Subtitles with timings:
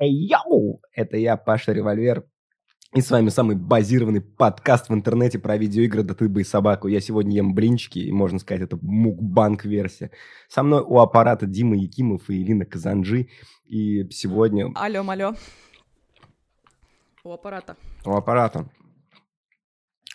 [0.00, 0.80] Эй, йоу!
[0.92, 2.24] Это я, Паша Револьвер.
[2.94, 6.86] И с вами самый базированный подкаст в интернете про видеоигры «Да ты бы и собаку».
[6.86, 10.12] Я сегодня ем блинчики, и можно сказать, это мукбанк-версия.
[10.48, 13.28] Со мной у аппарата Дима Якимов и Ирина Казанжи.
[13.64, 14.70] И сегодня...
[14.76, 15.34] Алло, алло.
[17.24, 17.76] У аппарата.
[18.04, 18.70] У аппарата.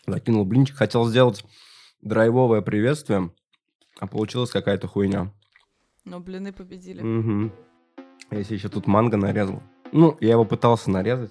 [0.08, 1.44] Закинул блинчик, хотел сделать
[2.02, 3.34] драйвовое приветствие,
[4.00, 5.34] а получилась какая-то хуйня.
[6.06, 7.02] Но блины победили.
[7.02, 7.52] Угу.
[8.32, 9.62] Если еще тут манго нарезал.
[9.94, 11.30] Ну, я его пытался нарезать.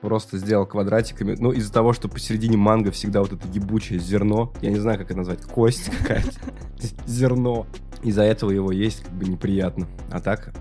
[0.00, 1.34] Просто сделал квадратиками.
[1.38, 4.52] Ну, из-за того, что посередине манго всегда вот это ебучее зерно.
[4.62, 5.42] Я не знаю, как это назвать.
[5.42, 6.30] Кость какая-то.
[7.06, 7.66] Зерно.
[8.04, 9.88] Из-за этого его есть как бы неприятно.
[10.10, 10.54] А так,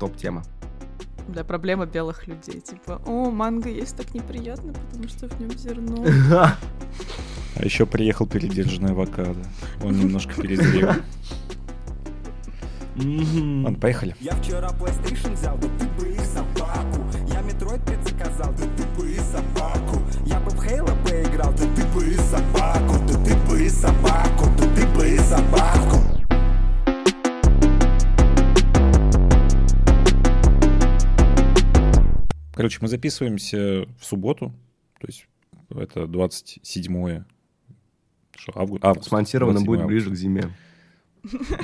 [0.00, 0.42] топ-тема.
[1.28, 2.60] Да, проблема белых людей.
[2.60, 6.04] Типа, о, манго есть так неприятно, потому что в нем зерно.
[7.58, 9.40] А еще приехал передержанный авокадо.
[9.82, 10.90] Он немножко перезрел.
[12.96, 14.14] Ладно, поехали.
[14.20, 16.15] Я вчера PlayStation взял, ты.
[17.56, 20.02] Metroid предзаказал, да ты бы и собаку.
[20.26, 22.94] Я бы в Halo поиграл, да ты бы и собаку.
[23.08, 25.96] Да ты бы и собаку, да ты бы и собаку.
[32.52, 34.52] Короче, мы записываемся в субботу,
[35.00, 35.26] то есть
[35.70, 37.24] это 27
[38.36, 39.08] что, август, август.
[39.08, 40.52] Смонтировано будет ближе к зиме.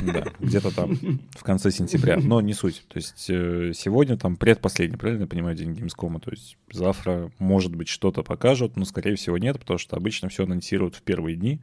[0.03, 0.97] Да, где-то там
[1.33, 2.19] в конце сентября.
[2.19, 2.85] Но не суть.
[2.89, 6.21] То есть э, сегодня там предпоследний, правильно я понимаю, день Gamescom.
[6.21, 10.45] То есть завтра, может быть, что-то покажут, но, скорее всего, нет, потому что обычно все
[10.45, 11.61] анонсируют в первые дни,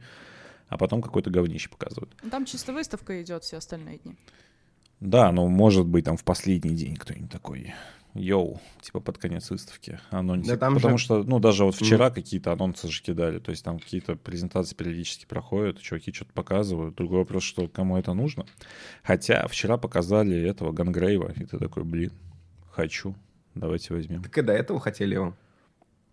[0.68, 2.10] а потом какое-то говнище показывают.
[2.30, 4.16] Там чисто выставка идет все остальные дни.
[5.00, 7.74] Да, но может быть там в последний день кто-нибудь такой
[8.14, 10.46] йоу, типа под конец выставки анонс.
[10.46, 11.04] Да, Потому же...
[11.04, 12.14] что, ну, даже вот вчера mm.
[12.14, 16.96] какие-то анонсы же кидали, то есть там какие-то презентации периодически проходят, чуваки что-то показывают.
[16.96, 18.46] Другой вопрос, что кому это нужно.
[19.02, 22.12] Хотя вчера показали этого Gungrave а, и ты такой, блин,
[22.70, 23.14] хочу,
[23.54, 24.22] давайте возьмем.
[24.22, 25.34] Так и до этого хотели его.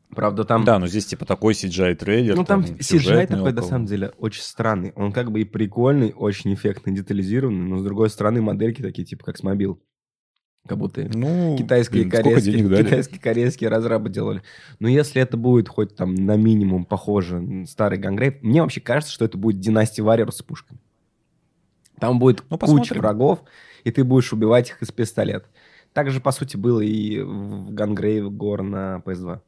[0.10, 0.64] Правда, там...
[0.64, 2.36] Да, но здесь типа такой CGI-трейлер.
[2.36, 3.52] Ну, там, там CGI такой, около.
[3.52, 4.94] на самом деле, очень странный.
[4.96, 9.26] Он как бы и прикольный, очень эффектный, детализированный, но, с другой стороны, модельки такие, типа,
[9.26, 9.82] как с мобил.
[10.68, 14.42] Как будто ну, китайские, блин, корейские, китайские, корейские разрабы делали.
[14.80, 19.26] Но если это будет хоть там на минимум похоже старый Gungrave, мне вообще кажется, что
[19.26, 20.80] это будет Dynasty Warriors с пушками.
[22.00, 23.44] Там будет ну, куча врагов,
[23.84, 25.48] и ты будешь убивать их из пистолета.
[25.94, 29.40] Так же, по сути, было и в Gungrave Gore на PS2.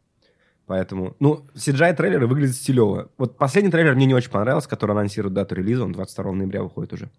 [0.65, 3.09] Поэтому, ну, CGI-трейлеры выглядят стилево.
[3.17, 6.93] Вот последний трейлер мне не очень понравился, который анонсирует дату релиза, он 22 ноября выходит
[6.93, 7.05] уже.
[7.05, 7.09] Mm-hmm.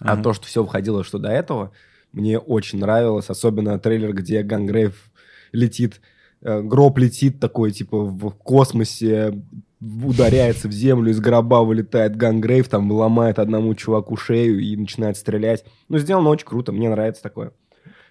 [0.00, 1.72] А то, что все выходило, что до этого,
[2.16, 5.12] мне очень нравилось, особенно трейлер, где Gungrave
[5.52, 6.00] летит,
[6.40, 9.42] э, гроб летит такой, типа, в космосе,
[9.80, 15.64] ударяется в землю, из гроба вылетает Gungrave, там ломает одному чуваку шею и начинает стрелять.
[15.88, 17.52] Ну, сделано очень круто, мне нравится такое.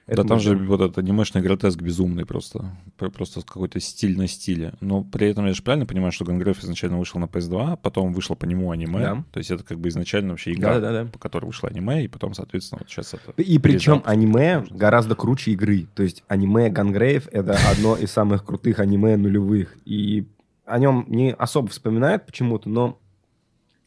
[0.08, 2.78] Это да там же вот этот анимешный гротеск безумный просто.
[2.98, 4.74] Просто какой-то стиль на стиле.
[4.80, 8.14] Но при этом я же правильно понимаю, что Gungrave изначально вышел на PS2, а потом
[8.14, 9.00] вышло по нему аниме.
[9.00, 9.24] Да.
[9.32, 11.10] То есть это как бы изначально вообще игра, да, да, да.
[11.10, 13.42] по которой вышло аниме, и потом, соответственно, вот сейчас это...
[13.42, 15.88] И причем аниме гораздо круче игры.
[15.96, 19.76] То есть аниме Gungrave— это одно из самых крутых аниме нулевых.
[19.86, 20.28] И
[20.66, 23.00] о нем не особо вспоминают почему-то, но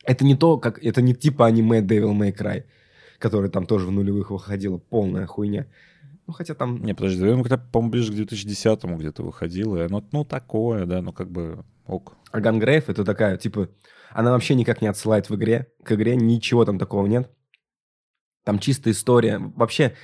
[0.04, 0.84] это не то, как...
[0.84, 2.64] Это не типа аниме Devil May Cry,
[3.20, 4.78] который там тоже в нулевых выходила.
[4.78, 5.66] Полная хуйня.
[6.28, 6.82] Ну, хотя там...
[6.82, 11.00] Не, подожди, ну, когда, по-моему, ближе к 2010-му где-то выходило, и оно, ну, такое, да,
[11.00, 12.18] ну, как бы ок.
[12.30, 13.70] А Gungrave— это такая, типа,
[14.10, 17.30] она вообще никак не отсылает в игре, к игре ничего там такого нет.
[18.44, 19.38] Там чистая история.
[19.38, 19.94] Вообще,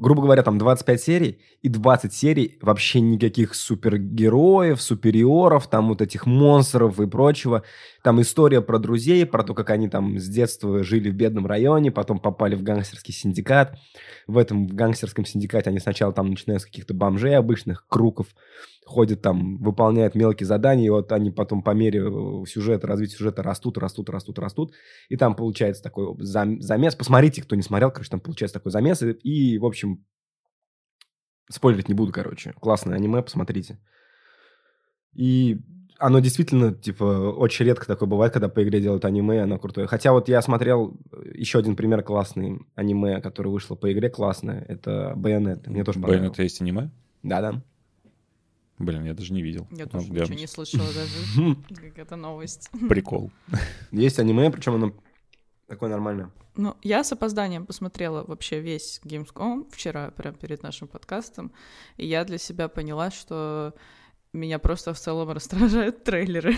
[0.00, 6.24] грубо говоря, там 25 серий, и 20 серий вообще никаких супергероев, супериоров, там вот этих
[6.24, 7.62] монстров и прочего.
[8.02, 11.92] Там история про друзей, про то, как они там с детства жили в бедном районе,
[11.92, 13.76] потом попали в гангстерский синдикат.
[14.26, 18.28] В этом в гангстерском синдикате они сначала там начинают с каких-то бомжей обычных, круков,
[18.90, 23.42] ходят там, выполняют мелкие задания, и вот они потом по мере э, сюжета, развития сюжета
[23.42, 24.72] растут, растут, растут, растут.
[25.08, 26.96] И там получается такой замес.
[26.96, 29.02] Посмотрите, кто не смотрел, короче, там получается такой замес.
[29.02, 30.04] И, и в общем,
[31.48, 32.52] спойлерить не буду, короче.
[32.60, 33.78] Классное аниме, посмотрите.
[35.14, 35.60] И
[35.98, 39.86] оно действительно, типа, очень редко такое бывает, когда по игре делают аниме, оно крутое.
[39.86, 44.64] Хотя вот я смотрел э, еще один пример классный аниме, который вышло по игре классное.
[44.68, 45.66] Это Байонет.
[45.68, 46.30] Мне тоже понравилось.
[46.30, 46.90] Байонет есть аниме?
[47.22, 47.62] Да-да.
[48.80, 49.68] Блин, я даже не видел.
[49.70, 52.70] Я тоже ну, ничего не слышала даже, как это новость.
[52.88, 53.30] Прикол.
[53.92, 54.94] Есть аниме, причем оно
[55.66, 56.30] такое нормальное.
[56.56, 61.52] Ну, я с опозданием посмотрела вообще весь Gamescom вчера, прямо перед нашим подкастом,
[61.98, 63.74] и я для себя поняла, что
[64.32, 66.54] меня просто в целом раздражают трейлеры,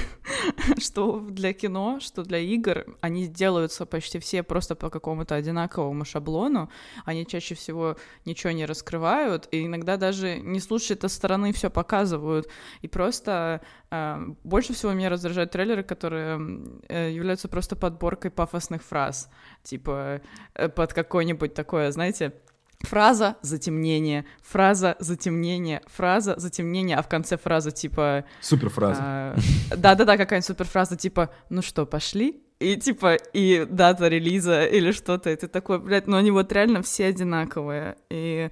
[0.79, 6.71] что для кино, что для игр, они делаются почти все просто по какому-то одинаковому шаблону,
[7.05, 7.97] они чаще всего
[8.27, 12.49] ничего не раскрывают, и иногда даже не слушая со стороны все показывают,
[12.83, 19.31] и просто э, больше всего меня раздражают трейлеры, которые э, являются просто подборкой пафосных фраз,
[19.63, 20.21] типа
[20.55, 22.35] э, под какое-нибудь такое, знаете,
[22.83, 28.25] фраза затемнение, фраза затемнение, фраза затемнение, а в конце фраза типа...
[28.41, 29.01] Суперфраза.
[29.03, 29.37] А,
[29.77, 35.37] да-да-да, какая-нибудь суперфраза типа «ну что, пошли?» И типа, и дата релиза или что-то, и
[35.37, 37.97] ты такой, блядь, ну они вот реально все одинаковые.
[38.09, 38.51] И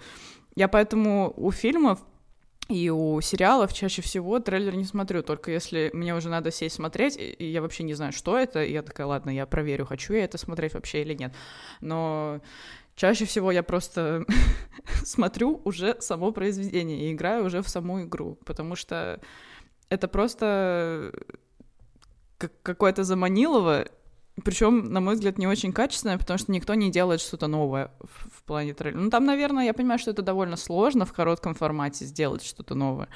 [0.56, 2.00] я поэтому у фильмов
[2.68, 7.16] и у сериалов чаще всего трейлер не смотрю, только если мне уже надо сесть смотреть,
[7.18, 10.24] и я вообще не знаю, что это, и я такая, ладно, я проверю, хочу я
[10.24, 11.34] это смотреть вообще или нет.
[11.80, 12.40] Но
[13.00, 14.26] Чаще всего я просто
[15.04, 19.18] смотрю уже само произведение и играю уже в саму игру, потому что
[19.88, 21.10] это просто
[22.62, 23.86] какое-то заманилово,
[24.42, 28.38] причем, на мой взгляд, не очень качественное, потому что никто не делает что-то новое в,
[28.38, 29.00] в плане трейлера.
[29.00, 33.08] Ну, там, наверное, я понимаю, что это довольно сложно в коротком формате сделать что-то новое,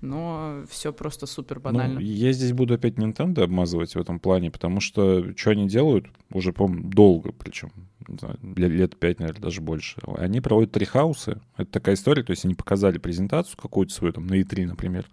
[0.00, 1.94] но все просто супер ну, банально.
[1.94, 6.06] Ну, я здесь буду опять Nintendo обмазывать в этом плане, потому что что они делают,
[6.32, 7.70] уже, по-моему, долго причем,
[8.56, 10.00] лет пять, наверное, даже больше.
[10.16, 11.40] Они проводят Treehouse ы.
[11.56, 15.06] Это такая история, то есть они показали презентацию какую-то свою, там, на E3, например,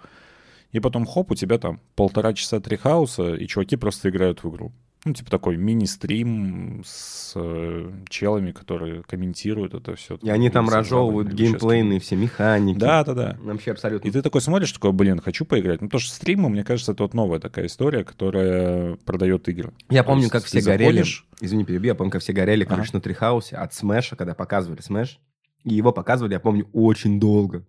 [0.72, 4.50] и потом, хоп, у тебя там полтора часа Treehouse а, и чуваки просто играют в
[4.50, 4.72] игру.
[5.10, 10.20] Ну, типа такой мини-стрим с э, челами, которые комментируют это все.
[10.22, 12.78] И они там разжевывают геймплейные все механики.
[12.78, 13.38] Да, да, да.
[13.42, 14.08] Вообще абсолютно.
[14.08, 15.82] И ты такой смотришь, такой, блин, хочу поиграть.
[15.82, 19.74] Ну, то, что стримы, мне кажется, это вот новая такая история, которая продает игры.
[19.90, 20.98] Я помню, есть, как все горели.
[20.98, 21.26] Заходишь...
[21.42, 22.98] Извини, перебью, я помню, как все горели, короче, ага.
[22.98, 25.20] на Трихаусе от Смеша, когда показывали Смеш.
[25.64, 27.66] И его показывали, я помню, очень долго.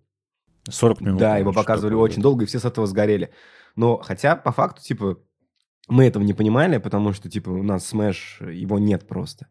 [0.69, 1.19] 40 минут.
[1.19, 3.31] Да, его показывали очень долго, и все с этого сгорели.
[3.75, 5.17] Но хотя, по факту, типа,
[5.87, 9.47] мы этого не понимали, потому что, типа, у нас Smash, его нет просто.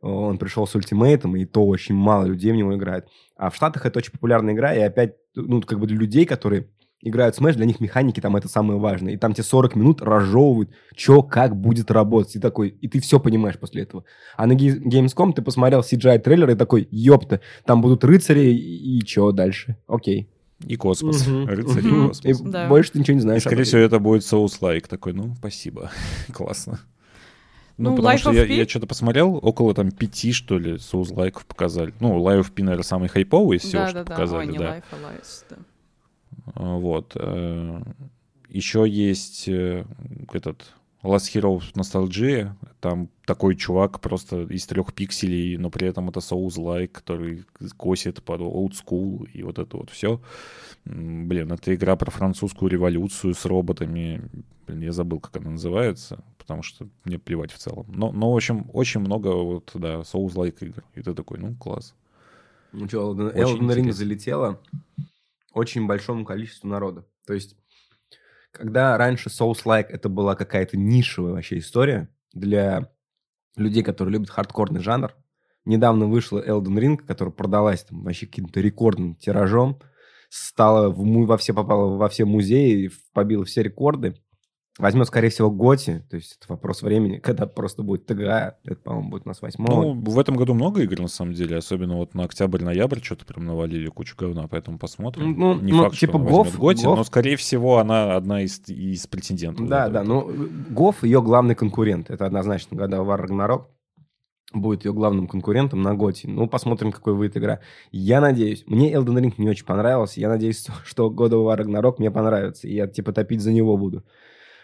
[0.00, 3.06] Он пришел с ультимейтом, и то очень мало людей в него играет.
[3.36, 6.68] А в Штатах это очень популярная игра, и опять, ну, как бы для людей, которые
[7.02, 9.14] играют Smash, для них механики там это самое важное.
[9.14, 12.36] И там тебе 40 минут разжевывают, что, как будет работать.
[12.36, 14.04] И такой, и ты все понимаешь после этого.
[14.36, 19.32] А на Gamescom ты посмотрел CGI-трейлер и такой, ёпта, там будут рыцари, и, и что
[19.32, 19.76] дальше?
[19.86, 20.31] Окей.
[20.66, 21.26] И космос.
[21.26, 21.46] Угу.
[21.46, 21.88] Рыцарь угу.
[21.88, 22.40] и космос.
[22.40, 22.68] И да.
[22.68, 23.42] Больше ты ничего не знаешь.
[23.42, 24.88] И, скорее всего, это будет соус-лайк.
[24.88, 25.90] Такой, ну, спасибо.
[26.32, 26.80] Классно.
[27.78, 31.94] Ну, ну потому что я, я что-то посмотрел, около там пяти, что ли, соус-лайков показали.
[32.00, 34.46] Ну, Life of P, наверное, самый хайповый из всего, да, что да, показали.
[34.46, 34.76] Да, Ой, не да.
[34.76, 35.56] Life, а Lies, да.
[36.54, 37.12] А, вот.
[37.16, 37.82] Э,
[38.48, 39.84] Еще есть э,
[40.32, 46.20] этот Last Hero Nostalgia, там такой чувак просто из трех пикселей, но при этом это
[46.20, 47.44] Souls-like, который
[47.76, 50.20] косит под old school и вот это вот все.
[50.84, 54.22] Блин, это игра про французскую революцию с роботами.
[54.66, 57.86] Блин, я забыл, как она называется, потому что мне плевать в целом.
[57.88, 60.84] Но, но в общем, очень много вот, да, Souls-like игр.
[60.94, 61.94] И ты такой, ну, класс.
[62.72, 64.60] Ну что, Elden Ring залетела
[65.52, 67.04] очень большому количеству народа.
[67.26, 67.56] То есть
[68.52, 72.90] когда раньше Souls-like это была какая-то нишевая вообще история для
[73.56, 75.14] людей, которые любят хардкорный жанр,
[75.64, 79.80] недавно вышла Elden Ring, которая продалась там вообще каким-то рекордным тиражом,
[80.28, 84.21] стала в, во все попала во все музеи, побила все рекорды.
[84.78, 89.10] Возьмет, скорее всего, Готи, то есть это вопрос времени, когда просто будет ТГА, это, по-моему,
[89.10, 92.14] будет у нас 8 Ну, в этом году много игр, на самом деле, особенно вот
[92.14, 95.38] на октябрь-ноябрь что-то прям навалили кучу говна, поэтому посмотрим.
[95.38, 96.96] Ну, Не ну, факт, типа что Гоф, Готи, Гоф...
[96.96, 99.68] но, скорее всего, она одна из, из претендентов.
[99.68, 100.30] Да, да, ну,
[100.70, 103.66] Гоф ее главный конкурент, это однозначно, когда War Ragnarok
[104.54, 106.26] будет ее главным конкурентом на Готи.
[106.26, 107.60] Ну, посмотрим, какой выйдет игра.
[107.90, 111.96] Я надеюсь, мне Elden Ring не очень понравился, я надеюсь, что God of War Ragnarok
[111.98, 114.04] мне понравится, и я, типа, топить за него буду.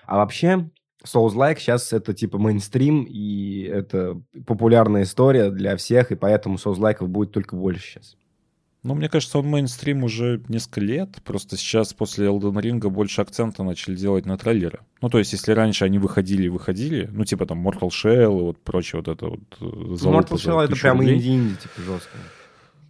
[0.09, 0.71] А вообще,
[1.05, 7.31] Souls-like сейчас это типа мейнстрим, и это популярная история для всех, и поэтому Souls-like будет
[7.33, 8.17] только больше сейчас.
[8.85, 11.17] Ну, мне кажется, он мейнстрим уже несколько лет.
[11.25, 14.81] Просто сейчас после Elden Ring больше акцента начали делать на трейлеры.
[15.03, 18.43] Ну, то есть, если раньше они выходили и выходили, ну, типа там Mortal Shell и
[18.45, 19.41] вот прочее вот это вот.
[19.61, 22.17] Э, ну, Mortal Shell это прям инди-инди, типа, жестко.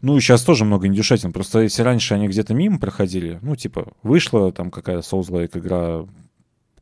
[0.03, 1.33] Ну, сейчас тоже много индюшатин.
[1.33, 6.07] Просто если раньше они где-то мимо проходили, ну, типа, вышла там какая-то Souls-like игра,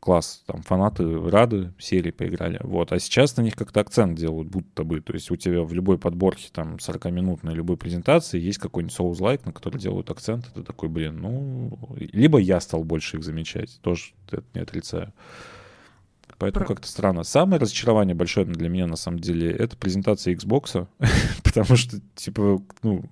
[0.07, 4.85] класс, там фанаты рады серии поиграли, вот, а сейчас на них как-то акцент делают, будто
[4.85, 9.45] бы, то есть у тебя в любой подборке, там, 40-минутной любой презентации есть какой-нибудь соус-лайк,
[9.45, 14.13] на который делают акцент, это такой, блин, ну, либо я стал больше их замечать, тоже
[14.31, 15.13] это не отрицаю.
[16.39, 16.75] Поэтому Про...
[16.75, 17.25] как-то странно.
[17.25, 20.87] Самое разочарование большое для меня, на самом деле, это презентация Xbox,
[21.43, 23.05] потому что, типа, ну,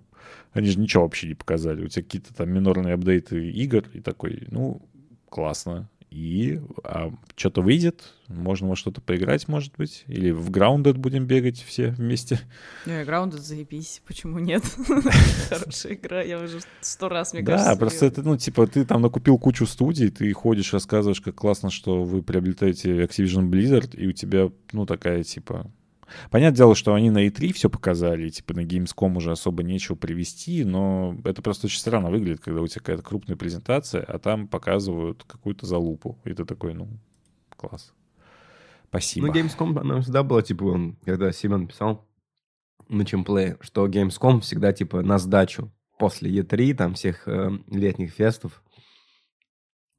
[0.53, 1.85] они же ничего вообще не показали.
[1.85, 4.81] У тебя какие-то там минорные апдейты игр и такой, ну,
[5.35, 5.89] классно.
[6.15, 10.05] И а, что-то выйдет, можно во что-то поиграть, может быть.
[10.07, 12.39] Или в Grounded будем бегать все вместе.
[12.87, 14.63] Не, Grounded заебись, почему нет?
[15.49, 17.73] Хорошая игра, я уже сто раз, мне кажется.
[17.73, 21.69] Да, просто это, ну, типа, ты там накупил кучу студий, ты ходишь, рассказываешь, как классно,
[21.69, 25.69] что вы приобретаете Activision Blizzard, и у тебя, ну, такая, типа,
[26.31, 30.65] Понятное дело, что они на E3 все показали, типа на Gamescom уже особо нечего привести,
[30.65, 35.25] но это просто очень странно выглядит, когда у тебя какая-то крупная презентация, а там показывают
[35.25, 36.19] какую-то залупу.
[36.25, 36.89] И ты такой, ну,
[37.57, 37.93] класс.
[38.89, 39.27] Спасибо.
[39.27, 42.07] Ну, Gamescom, она всегда была, типа, когда Симон писал
[42.89, 48.63] на чемплее, что Gamescom всегда, типа, на сдачу после E3, там, всех э, летних фестов,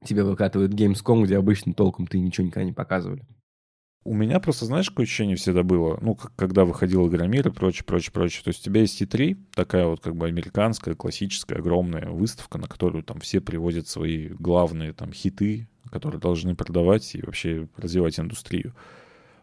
[0.06, 3.26] тебе выкатывают Gamescom, где обычно толком ты ничего никогда не показывали.
[4.08, 5.98] У меня просто, знаешь, какое ощущение всегда было?
[6.00, 8.44] Ну, как, когда выходил Игромир и прочее, прочее, прочее.
[8.44, 12.68] То есть у тебя есть E3, такая вот как бы американская, классическая, огромная выставка, на
[12.68, 18.76] которую там все приводят свои главные там хиты, которые должны продавать и вообще развивать индустрию.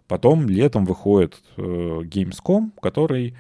[0.07, 1.63] Потом летом выходит э,
[2.05, 3.35] Gamescom, который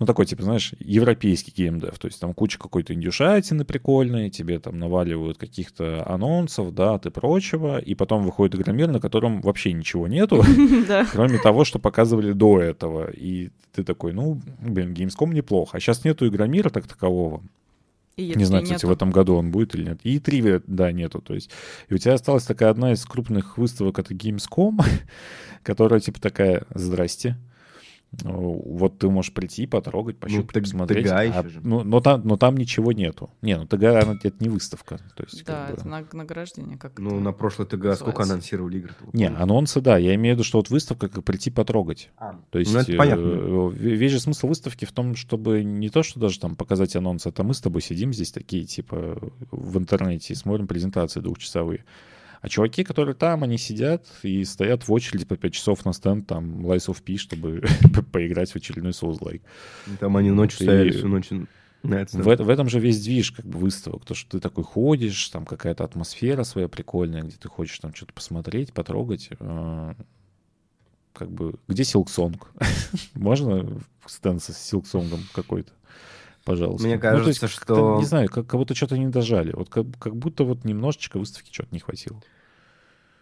[0.00, 1.98] ну, такой, типа, знаешь, европейский геймдев.
[1.98, 7.78] То есть там куча какой-то индюшатины прикольной, тебе там наваливают каких-то анонсов, дат и прочего,
[7.78, 10.42] и потом выходит игромир, на котором вообще ничего нету,
[11.12, 13.10] кроме того, что показывали до этого.
[13.10, 15.76] И ты такой, ну, блин, Gamescom неплохо.
[15.76, 17.42] А сейчас нету игромира так такового.
[18.16, 18.88] И не знаю, кстати, нету.
[18.88, 20.00] в этом году он будет или нет.
[20.04, 21.20] И тривия, да, нету.
[21.20, 21.50] То есть,
[21.88, 24.80] и у тебя осталась такая одна из крупных выставок, это Gamescom,
[25.62, 27.36] которая типа такая, здрасте,
[28.22, 31.06] вот ты можешь прийти, потрогать, пощупать, ну, посмотреть.
[31.06, 31.60] ТГА а, же.
[31.62, 33.30] Ну, но, там, но там ничего нету.
[33.42, 34.98] Не, ну ТГА это не выставка.
[35.16, 36.16] То есть, да, это бы...
[36.16, 36.78] награждение.
[36.78, 38.04] Как ну, на прошлой ТГА называется?
[38.04, 38.90] сколько анонсировали игр?
[39.12, 39.96] Не, анонсы, да.
[39.98, 42.10] Я имею в виду, что вот выставка, как прийти потрогать.
[42.16, 43.22] А, то есть, ну, это понятно.
[43.22, 47.28] Э, весь же смысл выставки в том, чтобы не то, что даже там показать анонсы,
[47.28, 49.18] это мы с тобой сидим здесь такие, типа,
[49.50, 51.84] в интернете и смотрим презентации двухчасовые.
[52.44, 56.26] А чуваки, которые там, они сидят и стоят в очереди по 5 часов на стенд,
[56.26, 57.64] там, Lies of P, чтобы
[58.12, 59.40] поиграть в очередной Souls-like.
[59.98, 61.30] Там они ночью стояли всю ночь
[61.82, 65.46] в, в этом же весь движ как бы выставок, то, что ты такой ходишь, там
[65.46, 69.30] какая-то атмосфера своя прикольная, где ты хочешь там что-то посмотреть, потрогать.
[69.40, 69.94] Э,
[71.14, 72.50] как бы, где Силксонг?
[73.14, 75.72] Можно стенд с Силксонгом какой-то?
[76.44, 76.86] Пожалуйста.
[76.86, 77.98] Мне кажется, ну, есть, что...
[77.98, 79.52] Не знаю, как, как будто что-то не дожали.
[79.52, 82.20] Вот как, как будто вот немножечко выставки что-то не хватило.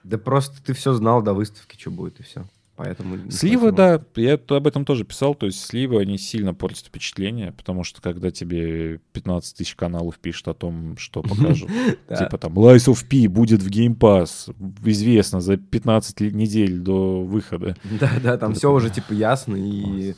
[0.03, 2.45] Да просто ты все знал до выставки, что будет, и все.
[2.75, 7.53] Поэтому сливы, да, я об этом тоже писал, то есть сливы, они сильно портят впечатление,
[7.53, 11.69] потому что когда тебе 15 тысяч каналов пишут о том, что покажут,
[12.09, 14.53] типа там Lies of P будет в Game Pass,
[14.85, 17.77] известно, за 15 недель до выхода.
[17.85, 20.15] Да-да, там все уже типа ясно, и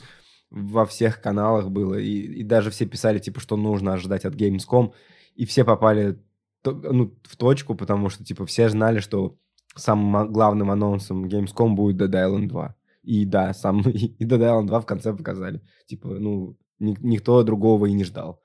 [0.55, 4.93] во всех каналах было, и, и даже все писали, типа, что нужно ожидать от Gamescom,
[5.35, 6.17] и все попали
[6.63, 9.37] ну, в точку, потому что, типа, все знали, что
[9.75, 12.75] самым главным анонсом Gamescom будет Dead Island 2.
[13.03, 15.61] И да, сам и Dead Island 2 в конце показали.
[15.87, 18.41] Типа, ну, ни, никто другого и не ждал.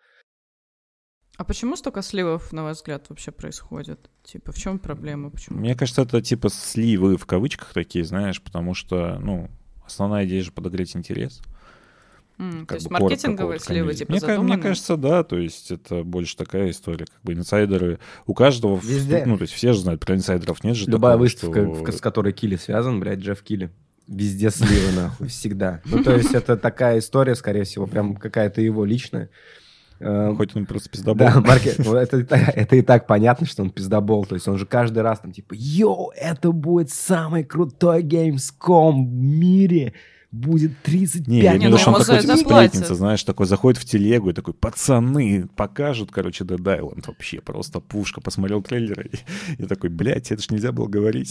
[1.37, 4.11] А почему столько сливов, на ваш взгляд, вообще происходит?
[4.25, 5.31] Типа, в чем проблема?
[5.31, 5.61] Почему?
[5.61, 9.49] Мне кажется, это типа сливы в кавычках такие, знаешь, потому что, ну,
[9.87, 11.41] основная идея же подогреть интерес.
[12.41, 16.71] Mm, то есть маркетинговые сливы типа мне, мне кажется, да, то есть это больше такая
[16.71, 19.25] история, как бы инсайдеры у каждого, Везде.
[19.27, 21.93] ну то есть все же знают про инсайдеров, нет же Любая такого, выставка, что...
[21.93, 23.71] с которой Килли связан, блядь, Джефф Килли.
[24.09, 25.83] Везде сливы, нахуй, всегда.
[25.85, 29.29] Ну, то есть это такая история, скорее всего, прям какая-то его личная.
[30.01, 31.29] Эм, Хоть он просто пиздобол.
[31.33, 34.25] Да, маркет, ну, это, это и так понятно, что он пиздобол.
[34.25, 39.13] То есть он же каждый раз там типа, йоу, это будет самый крутой Gamescom в
[39.13, 39.93] мире
[40.33, 43.81] будет 35 Не, я имею в виду, что он такой типа сплетница, знаешь, такой заходит
[43.81, 48.21] в телегу и такой, пацаны, покажут, короче, Dead Island вообще, просто пушка.
[48.21, 51.31] Посмотрел трейлер и, и такой, блядь, это ж нельзя было говорить.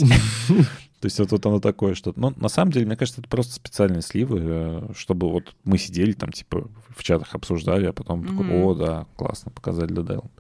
[1.00, 2.20] То есть вот, вот оно такое что-то.
[2.20, 6.12] Но на самом деле, мне кажется, это просто специальные сливы, э, чтобы вот мы сидели
[6.12, 10.32] там, типа, в чатах обсуждали, а потом такой, о, да, классно, показали Dead Island.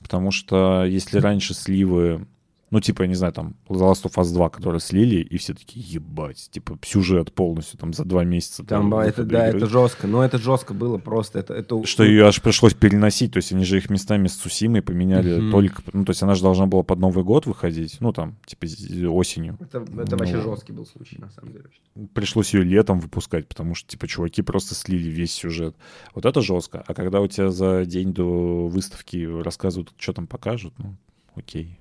[0.00, 2.26] Потому что если раньше сливы
[2.72, 5.52] ну, типа, я не знаю, там, The Last of Us 2, которые слили, и все
[5.52, 8.64] такие, ебать, типа, сюжет полностью там за два месяца.
[8.64, 9.58] Там, там это, да, игры.
[9.58, 11.38] это жестко, но это жестко было просто.
[11.38, 11.84] Это, это...
[11.84, 15.50] Что ее аж пришлось переносить, то есть они же их местами с Сусимой поменяли mm-hmm.
[15.50, 18.64] только, ну, то есть она же должна была под Новый год выходить, ну, там, типа,
[19.10, 19.58] осенью.
[19.60, 21.66] Это, это ну, вообще жесткий был случай, на самом деле.
[22.14, 25.76] Пришлось ее летом выпускать, потому что, типа, чуваки просто слили весь сюжет.
[26.14, 26.82] Вот это жестко.
[26.86, 30.96] А когда у тебя за день до выставки рассказывают, что там покажут, ну,
[31.34, 31.78] окей.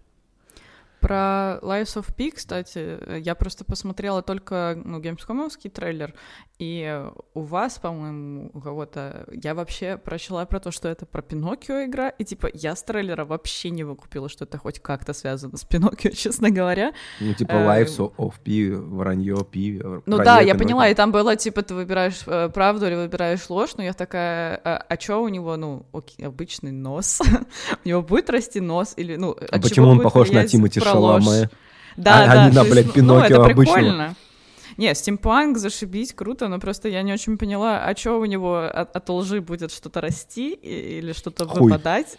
[1.02, 6.14] Про Lies of P, кстати, я просто посмотрела только ну, геймскомовский трейлер,
[6.60, 7.04] и
[7.34, 12.10] у вас, по-моему, у кого-то, я вообще прочла про то, что это про Пиноккио игра,
[12.10, 16.12] и типа я с трейлера вообще не выкупила, что это хоть как-то связано с Пиноккио,
[16.16, 16.94] честно говоря.
[17.20, 19.82] Ну, типа э, Lives of P, вранье P.
[20.06, 23.72] Ну да, я поняла, и там было, типа, ты выбираешь э, правду или выбираешь ложь,
[23.78, 25.88] но я такая, а, а чё у него, ну,
[26.22, 27.22] обычный нос?
[27.86, 31.50] у него будет расти нос или, ну, А почему он похож на Тимати Шаломе?
[31.98, 33.78] Да, а, да, а не на, блядь, Пиноккио ну, это обычного.
[33.78, 34.16] прикольно.
[34.78, 38.96] Не, стимпанк, зашибись, круто, но просто я не очень поняла, а что у него от,
[38.96, 42.18] от лжи будет что-то расти или что-то выпадать?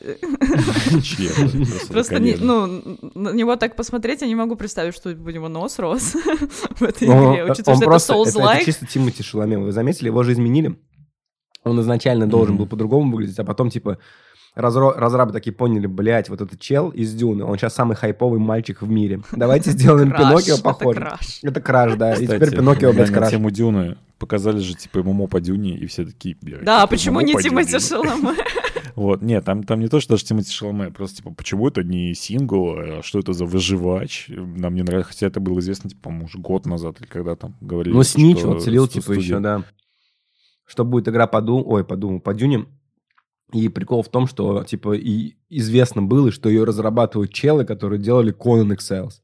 [1.88, 6.12] Просто, ну, на него так посмотреть, я не могу представить, что у него нос рос
[6.78, 8.56] в этой игре, учитывая, что это Souls-like.
[8.56, 10.78] Это чисто Тимати Шаломе, вы заметили, его же изменили?
[11.64, 13.98] Он изначально должен был по-другому выглядеть, а потом, типа,
[14.56, 18.82] разро- разрабы такие поняли, блядь, вот этот чел из Дюны, он сейчас самый хайповый мальчик
[18.82, 19.20] в мире.
[19.32, 21.08] Давайте сделаем Пиноккио похожим.
[21.42, 22.14] Это краш, да.
[22.14, 23.30] И теперь Пиноккио, блядь, краш.
[23.30, 27.78] тему Дюны показали же, типа, ему по Дюне, и все такие, Да, почему не Тимати
[27.78, 28.36] Шаломе?
[28.94, 32.14] Вот, нет, там, там не то, что даже Тимати Шаломе, просто, типа, почему это не
[32.14, 34.26] сингл, а что это за выживач?
[34.28, 37.56] Нам не нравится, хотя это было известно, типа, по-моему, уже год назад, или когда там
[37.60, 39.64] говорили, Ну, Снич вот целил, типа, еще, да.
[40.66, 42.66] Что будет игра по Ду, ой, по Думу, по Дюне,
[43.52, 48.34] и прикол в том, что, типа, и известно было, что ее разрабатывают челы, которые делали
[48.34, 49.20] Conan Exiles.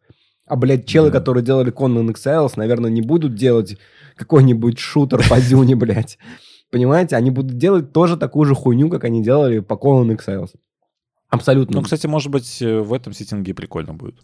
[0.46, 1.18] А, блядь, челы, да.
[1.18, 3.76] которые делали Conan Exiles, наверное, не будут делать
[4.16, 6.18] какой-нибудь шутер по Дюне, блядь.
[6.70, 7.16] Понимаете?
[7.16, 10.50] Они будут делать тоже такую же хуйню, как они делали по Conan Exiles.
[11.30, 11.76] Абсолютно.
[11.76, 14.16] Ну, кстати, может быть, э, в этом сеттинге прикольно будет.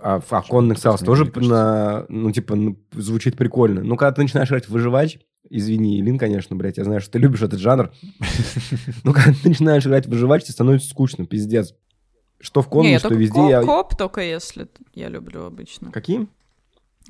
[0.00, 2.56] А, а Conan Exiles тоже, на, ну, типа,
[2.92, 3.82] звучит прикольно.
[3.82, 7.18] Ну, когда ты начинаешь играть в выживач, Извини, Илин, конечно, блядь, я знаю, что ты
[7.18, 7.92] любишь этот жанр.
[9.04, 11.74] Но когда ты начинаешь играть в выживач, тебе становится скучно, пиздец.
[12.40, 13.34] Что в комнате, что везде.
[13.34, 13.62] Коп, я...
[13.62, 15.90] коп только если я люблю обычно.
[15.90, 16.28] Какие?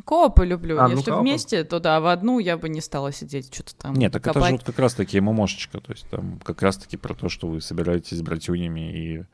[0.04, 0.78] Копы люблю.
[0.78, 3.74] А, ну Если ну, вместе, то да, в одну я бы не стала сидеть, что-то
[3.76, 3.94] там.
[3.94, 4.42] Нет, так копать.
[4.42, 5.80] это же вот как раз-таки ММОшечка.
[5.80, 9.24] То есть там как раз-таки про то, что вы собираетесь с братюнями и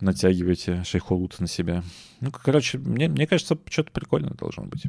[0.00, 1.84] натягиваете шейхолут на себя.
[2.20, 4.84] Ну, короче, мне, мне кажется, что-то прикольное должно быть.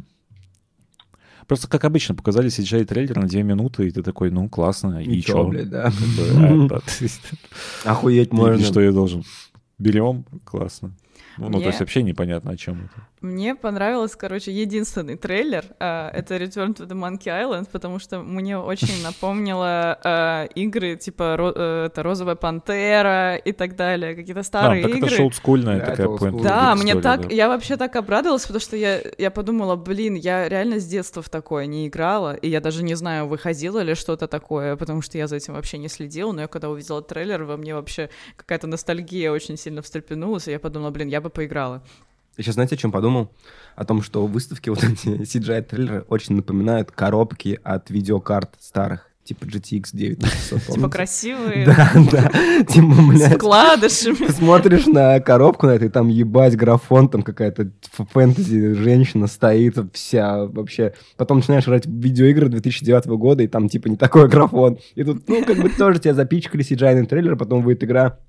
[1.47, 5.21] Просто, как обычно, показали CGI трейлер на 2 минуты, и ты такой, ну, классно, и,
[5.21, 5.47] чё?
[5.47, 5.91] блядь, да.
[7.83, 8.61] Охуеть можно.
[8.61, 9.23] И что я должен?
[9.77, 10.93] Берем, классно.
[11.37, 13.07] Ну, ну, то есть вообще непонятно, о чем это.
[13.23, 15.63] Мне понравился, короче, единственный трейлер.
[15.79, 21.23] Uh, это Return to the Monkey Island, потому что мне очень напомнило uh, игры типа
[21.39, 25.13] ро- uh, это Розовая Пантера и так далее, какие-то старые а, так игры.
[25.13, 26.43] это олдскульная да, такая point.
[26.43, 27.33] Да, мне так, да.
[27.33, 31.29] я вообще так обрадовалась, потому что я, я подумала, блин, я реально с детства в
[31.29, 35.27] такое не играла, и я даже не знаю, выходило ли что-то такое, потому что я
[35.27, 39.31] за этим вообще не следила, но я когда увидела трейлер, во мне вообще какая-то ностальгия
[39.31, 41.83] очень сильно встрепенулась, и я подумала, блин, я бы поиграла.
[42.37, 43.31] Я сейчас, знаете, о чем подумал?
[43.75, 49.89] О том, что выставки, вот эти CGI-трейлеры очень напоминают коробки от видеокарт старых типа GTX
[49.93, 50.75] 9600.
[50.75, 51.65] Типа красивые.
[51.73, 52.31] Да, да.
[52.65, 53.35] Типа, блядь.
[53.35, 54.29] Вкладышами.
[54.31, 57.71] Смотришь на коробку на этой, там ебать графон, там какая-то
[58.11, 60.93] фэнтези женщина стоит вся вообще.
[61.15, 64.77] Потом начинаешь играть видеоигры 2009 года, и там типа не такой графон.
[64.95, 68.19] И тут, ну, как бы тоже тебя запичкали CGI трейлер, потом выйдет игра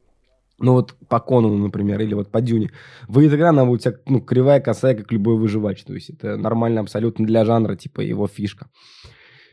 [0.59, 2.71] ну вот по Конану, например, или вот по Дюне.
[3.09, 5.83] Выйдет игра, она будет вся, ну, кривая, косая, как любой выживач.
[5.85, 8.69] То есть это нормально абсолютно для жанра, типа его фишка.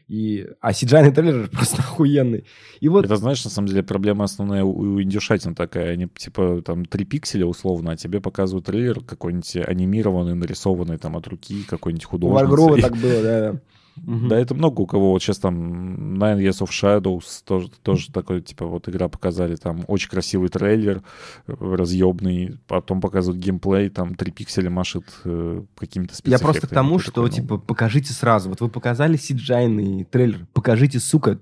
[0.08, 0.46] И...
[0.60, 2.46] А CGI трейлер просто охуенный.
[2.82, 3.06] И вот...
[3.06, 5.94] Это, знаешь, на самом деле проблема основная у индюшатин такая.
[5.94, 11.28] Они, типа, там, три пикселя условно, а тебе показывают трейлер какой-нибудь анимированный, нарисованный там от
[11.28, 12.36] руки, какой-нибудь художник.
[12.36, 13.62] У Варгрова так было, да.
[13.98, 14.28] Угу.
[14.28, 15.12] Да, это много у кого.
[15.12, 19.84] Вот сейчас там Nine Years of Shadows тоже, тоже такой, типа, вот игра показали, там
[19.88, 21.04] очень красивый трейлер,
[21.48, 27.00] э, разъебный, потом показывают геймплей, там три пикселя машет э, какими-то Я просто к тому,
[27.00, 27.36] что, такой, ну...
[27.36, 28.50] типа, покажите сразу.
[28.50, 31.40] Вот вы показали cgi трейлер, покажите, сука,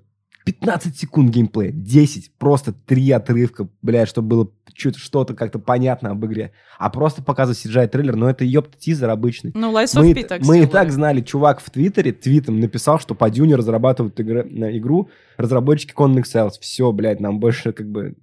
[0.49, 6.53] 15 секунд геймплея, 10, просто три отрывка, блядь, чтобы было что-то как-то понятно об игре.
[6.79, 9.51] А просто показывать CGI трейлер, ну это ёпта тизер обычный.
[9.53, 12.99] Ну, Lies of мы, P так Мы и так знали, чувак в Твиттере твитом написал,
[12.99, 16.53] что по Дюне разрабатывают игры, на игру разработчики Conan Exiles.
[16.59, 18.15] Все, блядь, нам больше как бы...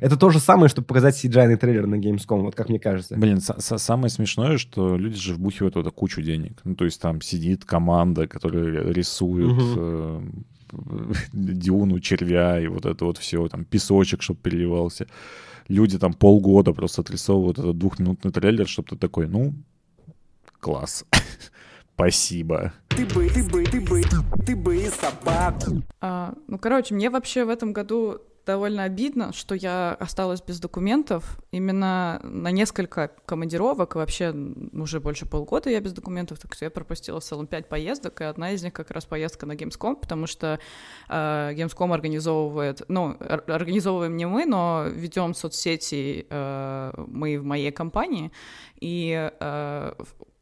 [0.00, 3.14] Это то же самое, чтобы показать CGI трейлер на Gamescom, вот как мне кажется.
[3.14, 6.60] Блин, самое смешное, что люди же вбухивают туда кучу денег.
[6.64, 9.74] Ну, то есть там сидит команда, которая рисует угу.
[9.76, 10.22] э,
[11.32, 15.06] дюну, червя и вот это вот все, там песочек, чтобы переливался
[15.68, 19.54] люди там полгода просто отрисовывают этот двухминутный трейлер, чтобы ты такой, ну,
[20.60, 21.04] класс.
[21.94, 22.72] Спасибо.
[22.88, 24.02] Ты бы, ты бы, ты бы,
[24.46, 25.82] ты бы собаку.
[26.00, 31.38] А, ну, короче, мне вообще в этом году довольно обидно, что я осталась без документов.
[31.50, 34.34] Именно на несколько командировок, вообще
[34.72, 38.24] уже больше полгода я без документов, так что я пропустила в целом пять поездок, и
[38.24, 40.58] одна из них как раз поездка на Gamescom, потому что
[41.10, 48.32] э, Gamescom организовывает, ну, организовываем не мы, но ведем соцсети э, мы в моей компании,
[48.80, 49.92] и э,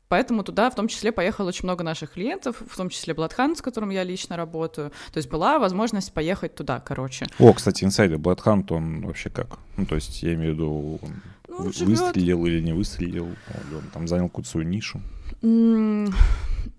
[0.09, 3.63] Поэтому туда в том числе поехало очень много наших клиентов, в том числе Bloodhound, с
[3.63, 4.91] которым я лично работаю.
[5.13, 7.27] То есть была возможность поехать туда, короче.
[7.39, 9.59] О, кстати, инсайдер Bloodhound, он вообще как?
[9.77, 14.07] Ну, то есть я имею в виду, он ну, выстрелил или не выстрелил, он там
[14.07, 15.01] занял какую-то свою нишу.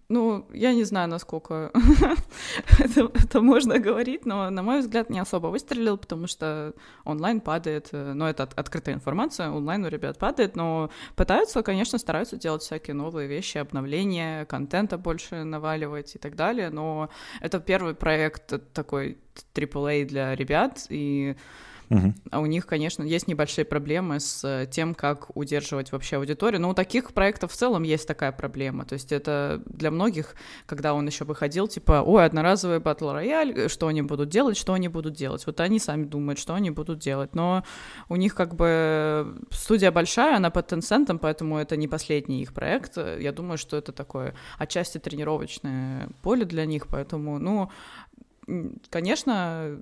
[0.10, 1.70] Ну, я не знаю, насколько
[2.80, 7.90] это, это можно говорить, но, на мой взгляд, не особо выстрелил, потому что онлайн падает,
[7.92, 12.62] э, ну, это от, открытая информация, онлайн у ребят падает, но пытаются, конечно, стараются делать
[12.62, 17.10] всякие новые вещи, обновления, контента больше наваливать и так далее, но
[17.42, 19.18] это первый проект такой
[19.54, 21.36] AAA для ребят, и
[22.32, 26.62] А у них, конечно, есть небольшие проблемы с э, тем, как удерживать вообще аудиторию.
[26.62, 28.86] Но у таких проектов в целом есть такая проблема.
[28.86, 33.88] То есть это для многих, когда он еще выходил, типа, ой, одноразовый батл рояль, что
[33.88, 35.46] они будут делать, что они будут делать.
[35.46, 37.36] Вот они сами думают, что они будут делать.
[37.36, 37.64] Но
[38.10, 42.98] у них как бы студия большая, она под Tencent, поэтому это не последний их проект.
[42.98, 47.72] Я думаю, что это такое отчасти тренировочное поле для них, поэтому, ну,
[48.90, 49.82] конечно,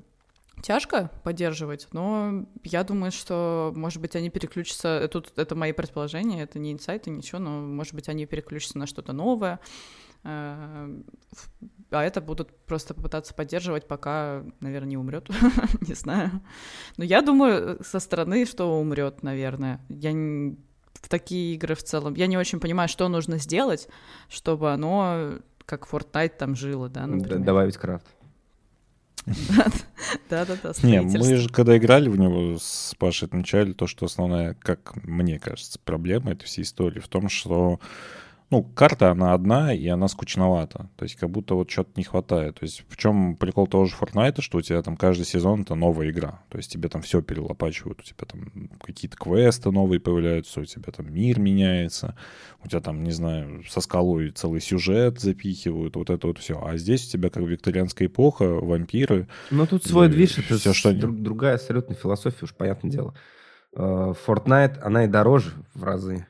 [0.66, 6.58] тяжко поддерживать, но я думаю, что, может быть, они переключатся, тут это мои предположения, это
[6.58, 9.60] не инсайты, ничего, но, может быть, они переключатся на что-то новое,
[10.24, 11.02] э,
[11.92, 15.30] а это будут просто попытаться поддерживать, пока, наверное, не умрет,
[15.82, 16.32] не знаю.
[16.98, 19.86] Но я думаю со стороны, что умрет, наверное.
[19.88, 20.58] Я не...
[20.94, 23.88] в такие игры в целом, я не очень понимаю, что нужно сделать,
[24.30, 25.34] чтобы оно
[25.68, 27.40] как Fortnite там жило, да, например.
[27.40, 28.15] Добавить крафт.
[30.30, 34.96] Да-да-да, Не, мы же когда играли в него с Пашей отмечали то, что основная, как
[35.04, 37.80] мне кажется, проблема этой всей истории в том, что
[38.52, 40.88] ну, карта, она одна, и она скучновата.
[40.98, 42.60] То есть как будто вот что-то не хватает.
[42.60, 45.74] То есть в чем прикол того же Fortnite, что у тебя там каждый сезон это
[45.74, 46.44] новая игра.
[46.50, 50.92] То есть тебе там все перелопачивают, у тебя там какие-то квесты новые появляются, у тебя
[50.92, 52.16] там мир меняется,
[52.64, 56.64] у тебя там, не знаю, со скалой целый сюжет запихивают, вот это вот все.
[56.64, 59.28] А здесь у тебя как викторианская эпоха, вампиры.
[59.50, 60.94] Ну тут свой движ, это все, что...
[60.94, 63.16] другая абсолютно философия, уж понятное дело.
[63.76, 66.28] Э, Fortnite, она и дороже в разы.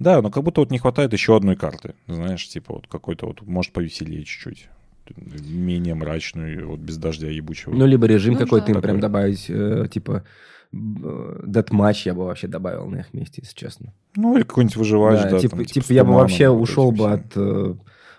[0.00, 1.94] Да, но как будто вот не хватает еще одной карты.
[2.08, 4.68] Знаешь, типа вот какой-то вот, может, повеселее чуть-чуть.
[5.16, 7.74] Менее мрачную, вот без дождя ебучего.
[7.74, 10.24] Ну, либо режим ну, какой-то им прям добавить, э, типа
[10.72, 13.92] датматч я бы вообще добавил на их месте, если честно.
[14.16, 15.30] Ну, или какой-нибудь выживаешь, да.
[15.30, 17.74] да типа, там, типа, типа я бы вообще ушел бы от э,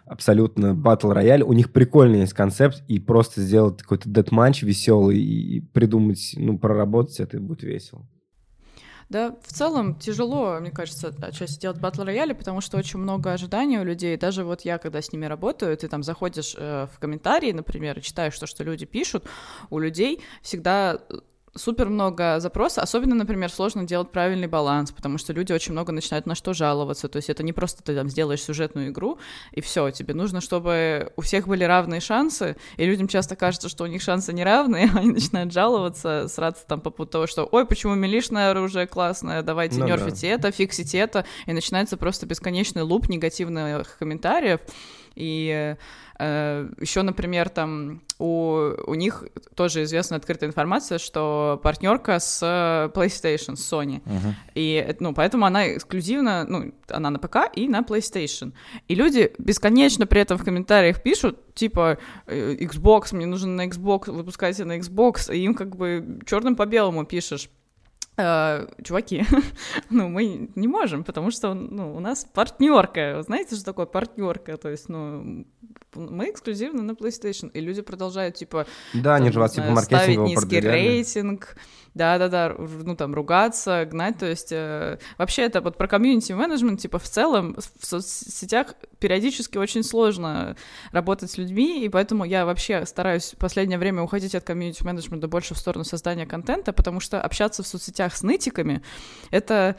[0.05, 1.41] абсолютно батл рояль.
[1.41, 7.21] У них прикольный есть концепт, и просто сделать какой-то датматч веселый и придумать, ну, проработать
[7.21, 8.05] это будет весело.
[9.12, 13.78] Да, в целом тяжело, мне кажется, отчасти делать батл рояли, потому что очень много ожиданий
[13.78, 14.15] у людей.
[14.15, 18.02] Даже вот я, когда с ними работаю, ты там заходишь э, в комментарии, например, и
[18.02, 19.26] читаешь то, что люди пишут,
[19.69, 21.02] у людей всегда
[21.55, 26.25] супер много запросов, особенно, например, сложно делать правильный баланс, потому что люди очень много начинают
[26.25, 29.19] на что жаловаться, то есть это не просто ты там сделаешь сюжетную игру,
[29.51, 33.83] и все, тебе нужно, чтобы у всех были равные шансы, и людям часто кажется, что
[33.83, 37.65] у них шансы не равные, они начинают жаловаться, сраться там по поводу того, что ой,
[37.65, 40.35] почему милишное оружие классное, давайте ну, нерфите да.
[40.35, 44.61] это, фиксите это, и начинается просто бесконечный луп негативных комментариев,
[45.15, 45.76] и
[46.19, 52.41] э, еще, например, там у, у них тоже известна открытая информация, что партнерка с
[52.93, 54.02] PlayStation, с Sony.
[54.04, 54.34] Uh-huh.
[54.56, 58.54] И, ну, поэтому она эксклюзивно, ну, она на ПК и на PlayStation.
[58.88, 61.97] И люди бесконечно при этом в комментариях пишут, типа,
[62.28, 66.65] «Э, Xbox, мне нужен на Xbox, выпускайте на Xbox, и им как бы черным по
[66.65, 67.50] белому пишешь.
[68.21, 69.25] Uh, чуваки,
[69.89, 73.23] ну, мы не можем, потому что ну, у нас партнерка.
[73.23, 74.57] Знаете, что такое партнерка?
[74.57, 75.45] То есть, ну,
[75.95, 80.60] мы эксклюзивно на PlayStation, и люди продолжают, типа, да, они же вас, типа, ставить низкий
[80.60, 81.56] рейтинг,
[81.93, 87.04] да-да-да, ну, там, ругаться, гнать, то есть, э, вообще это вот про комьюнити-менеджмент, типа, в
[87.04, 90.56] целом в соцсетях периодически очень сложно
[90.91, 95.54] работать с людьми, и поэтому я вообще стараюсь в последнее время уходить от комьюнити-менеджмента больше
[95.54, 98.82] в сторону создания контента, потому что общаться в соцсетях с нытиками—
[99.32, 99.75] это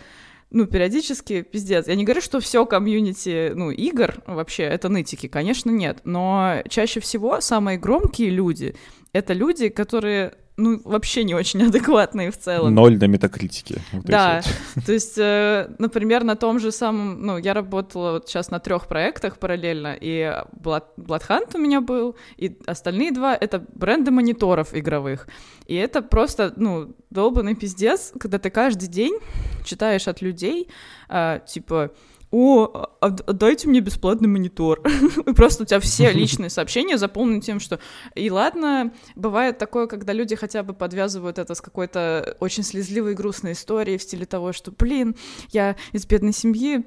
[0.52, 1.88] ну, периодически пиздец.
[1.88, 6.00] Я не говорю, что все комьюнити, ну, игр вообще это нытики, конечно, нет.
[6.04, 8.74] Но чаще всего самые громкие люди—
[9.12, 12.74] это люди, которые ну, вообще не очень адекватные в целом.
[12.74, 13.80] Ноль на метакритике.
[13.92, 14.42] Вот да,
[14.86, 18.86] то есть, э, например, на том же самом, ну, я работала вот сейчас на трех
[18.86, 25.26] проектах параллельно, и Blood, Bloodhunt у меня был, и остальные два— это бренды мониторов игровых.
[25.66, 29.18] И это просто, ну, долбанный пиздец, когда ты каждый день
[29.64, 30.68] читаешь от людей,
[31.08, 31.92] э, типа,
[32.32, 34.80] о, отдайте мне бесплатный монитор.
[35.26, 37.78] И просто у тебя все личные сообщения заполнены тем, что...
[38.14, 43.14] И ладно, бывает такое, когда люди хотя бы подвязывают это с какой-то очень слезливой и
[43.14, 45.14] грустной историей в стиле того, что, блин,
[45.50, 46.86] я из бедной семьи,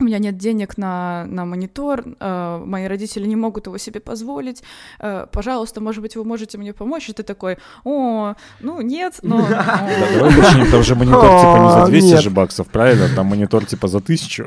[0.00, 4.62] у меня нет денег на, на монитор, э, мои родители не могут его себе позволить,
[4.98, 7.08] э, пожалуйста, может быть, вы можете мне помочь?
[7.08, 9.36] И ты такой, о, ну нет, но...
[9.48, 13.08] Давай уточним, там же монитор типа не за 200 же баксов, правильно?
[13.14, 14.46] Там монитор типа за 1000.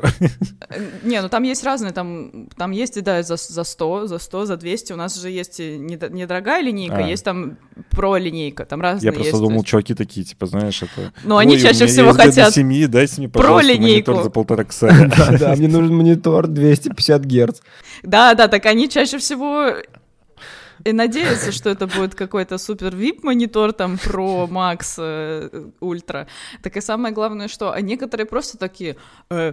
[0.68, 4.46] Э, не, ну там есть разные, там, там есть, да, за, за 100, за 100,
[4.46, 7.02] за 200, у нас же есть недорогая линейка, а.
[7.02, 7.58] есть там
[7.90, 11.12] про линейка, там разные Я просто думал, чуваки такие, типа, знаешь, это...
[11.22, 12.52] Но они чаще всего хотят...
[12.54, 14.88] семьи, дайте мне, пожалуйста, монитор за полтора кса.
[15.50, 17.60] Да, мне нужен монитор 250 Гц.
[18.02, 19.72] Да, да, так они чаще всего
[20.84, 25.48] и надеются, что это будет какой-то супер VIP монитор там Pro Max э,
[25.80, 26.26] Ultra.
[26.62, 28.96] Так и самое главное, что а некоторые просто такие
[29.30, 29.52] э,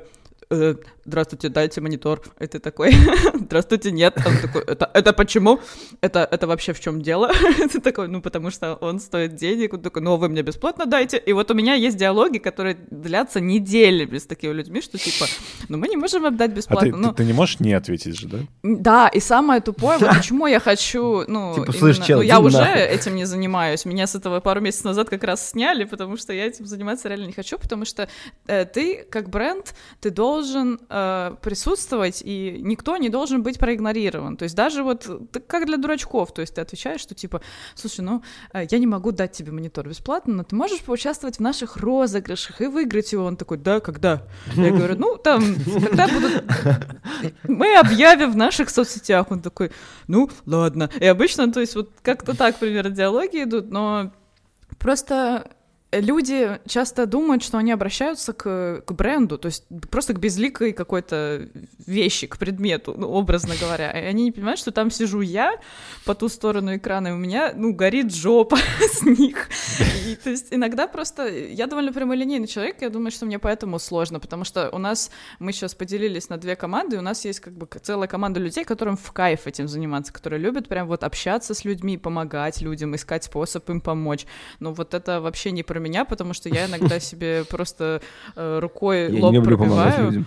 [0.51, 2.21] э, здравствуйте, дайте монитор.
[2.39, 2.93] И ты такой,
[3.33, 4.17] здравствуйте, нет.
[4.25, 5.59] Он такой, это, это почему?
[6.01, 7.31] Это, это вообще в чем дело?
[7.71, 9.73] ты такой, ну, потому что он стоит денег.
[9.73, 11.17] Он такой, ну, вы мне бесплатно дайте.
[11.17, 15.25] И вот у меня есть диалоги, которые длятся неделями с такими людьми, что типа,
[15.69, 16.89] ну, мы не можем отдать бесплатно.
[16.89, 18.37] А ты, ну, ты, ты не можешь не ответить же, да?
[18.63, 22.57] Да, и самое тупое, вот почему я хочу, ну, типа, слышь, чел, ну я уже
[22.57, 22.81] нахуй.
[22.81, 23.85] этим не занимаюсь.
[23.85, 27.27] Меня с этого пару месяцев назад как раз сняли, потому что я этим заниматься реально
[27.27, 28.09] не хочу, потому что
[28.47, 30.40] э, ты, как бренд, ты должен
[30.89, 34.37] э, присутствовать, и никто не должен быть проигнорирован.
[34.37, 35.09] То есть даже вот
[35.47, 37.41] как для дурачков, то есть ты отвечаешь, что типа,
[37.75, 38.23] слушай, ну,
[38.53, 42.61] э, я не могу дать тебе монитор бесплатно, но ты можешь поучаствовать в наших розыгрышах
[42.61, 43.25] и выиграть его.
[43.25, 44.23] Он такой, да, когда?
[44.55, 46.43] Я говорю, ну, там, когда будут...
[47.43, 49.31] Мы объявим в наших соцсетях.
[49.31, 49.71] Он такой,
[50.07, 50.89] ну, ладно.
[50.99, 54.11] И обычно, то есть вот как-то так, примерно, диалоги идут, но
[54.79, 55.51] просто
[55.91, 61.49] люди часто думают, что они обращаются к, к бренду, то есть просто к безликой какой-то
[61.85, 63.91] вещи, к предмету, ну, образно говоря.
[63.91, 65.53] И они не понимают, что там сижу я
[66.05, 69.49] по ту сторону экрана, и у меня, ну, горит жопа с них.
[70.07, 71.27] И, то есть иногда просто...
[71.27, 75.11] Я довольно прямолинейный человек, я думаю, что мне поэтому сложно, потому что у нас...
[75.39, 78.63] Мы сейчас поделились на две команды, и у нас есть как бы целая команда людей,
[78.63, 83.25] которым в кайф этим заниматься, которые любят прям вот общаться с людьми, помогать людям, искать
[83.25, 84.25] способ им помочь.
[84.59, 88.01] Но вот это вообще не про меня, потому что я иногда себе просто
[88.35, 90.25] э, рукой лоб пробиваю.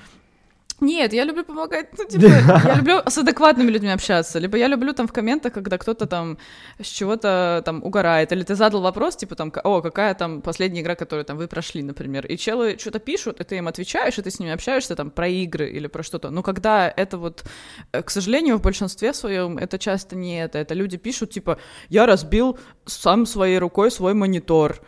[0.81, 4.93] Нет, я люблю помогать, ну, типа, я люблю с адекватными людьми общаться, либо я люблю
[4.93, 6.37] там в комментах, когда кто-то там
[6.81, 10.97] с чего-то там угорает, или ты задал вопрос, типа там, о, какая там последняя игра,
[10.97, 14.31] которую там вы прошли, например, и челы что-то пишут, и ты им отвечаешь, и ты
[14.31, 17.45] с ними общаешься там про игры или про что-то, но когда это вот,
[17.93, 21.59] э, к сожалению, в большинстве своем это часто не это, это люди пишут, типа,
[21.89, 24.81] я разбил сам своей рукой свой монитор,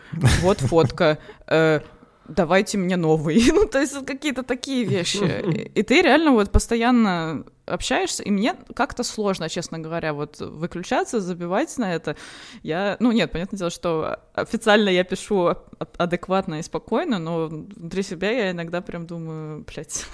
[0.42, 1.80] вот фотка, э,
[2.28, 3.42] давайте мне новый.
[3.52, 5.44] ну, то есть какие-то такие вещи.
[5.74, 11.76] И ты реально вот постоянно общаешься, и мне как-то сложно, честно говоря, вот выключаться, забивать
[11.78, 12.16] на это.
[12.62, 15.56] Я, ну нет, понятное дело, что официально я пишу
[15.96, 20.06] адекватно и спокойно, но внутри себя я иногда прям думаю, блядь,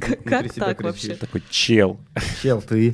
[0.24, 1.14] как так вообще?
[1.14, 1.98] Такой чел.
[2.42, 2.92] Чел, ты.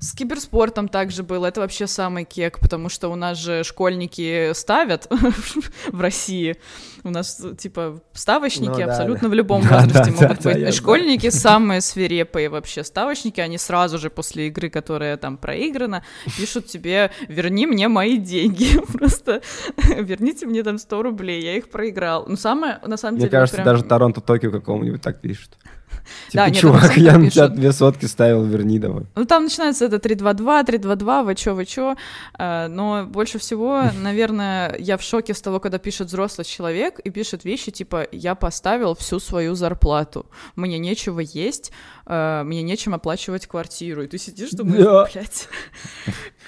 [0.00, 1.46] С киберспортом также было.
[1.46, 5.06] Это вообще самый кек, потому что у нас же школьники ставят
[5.88, 6.56] в России.
[7.02, 9.32] У нас, типа, ставочники ну, абсолютно да.
[9.32, 10.74] в любом возрасте да, могут быть.
[10.74, 12.84] Школьники самые свирепые вообще.
[12.84, 16.04] Ставочники, они сразу же после игры, которая там проиграна,
[16.36, 18.80] пишут тебе, верни мне мои деньги.
[18.92, 19.42] Просто
[19.76, 22.24] верните мне там 100 рублей, я их проиграл.
[22.26, 23.30] Ну, самое, на самом Мне деле...
[23.30, 23.64] Мне кажется, прям...
[23.66, 25.56] даже Торонто-Токио какому-нибудь так пишут.
[26.30, 29.04] Типа, да, чувак, я на тебя две сотки ставил, верни давай.
[29.14, 31.96] Ну, там начинается это 3-2-2, 3-2-2, вы чё, вы чё.
[32.34, 37.10] А, но больше всего, наверное, я в шоке с того, когда пишет взрослый человек и
[37.10, 40.26] пишет вещи типа «я поставил всю свою зарплату,
[40.56, 41.72] мне нечего есть,
[42.06, 44.02] а, мне нечем оплачивать квартиру».
[44.02, 45.08] И ты сидишь, думаешь, да.
[45.12, 45.48] блядь.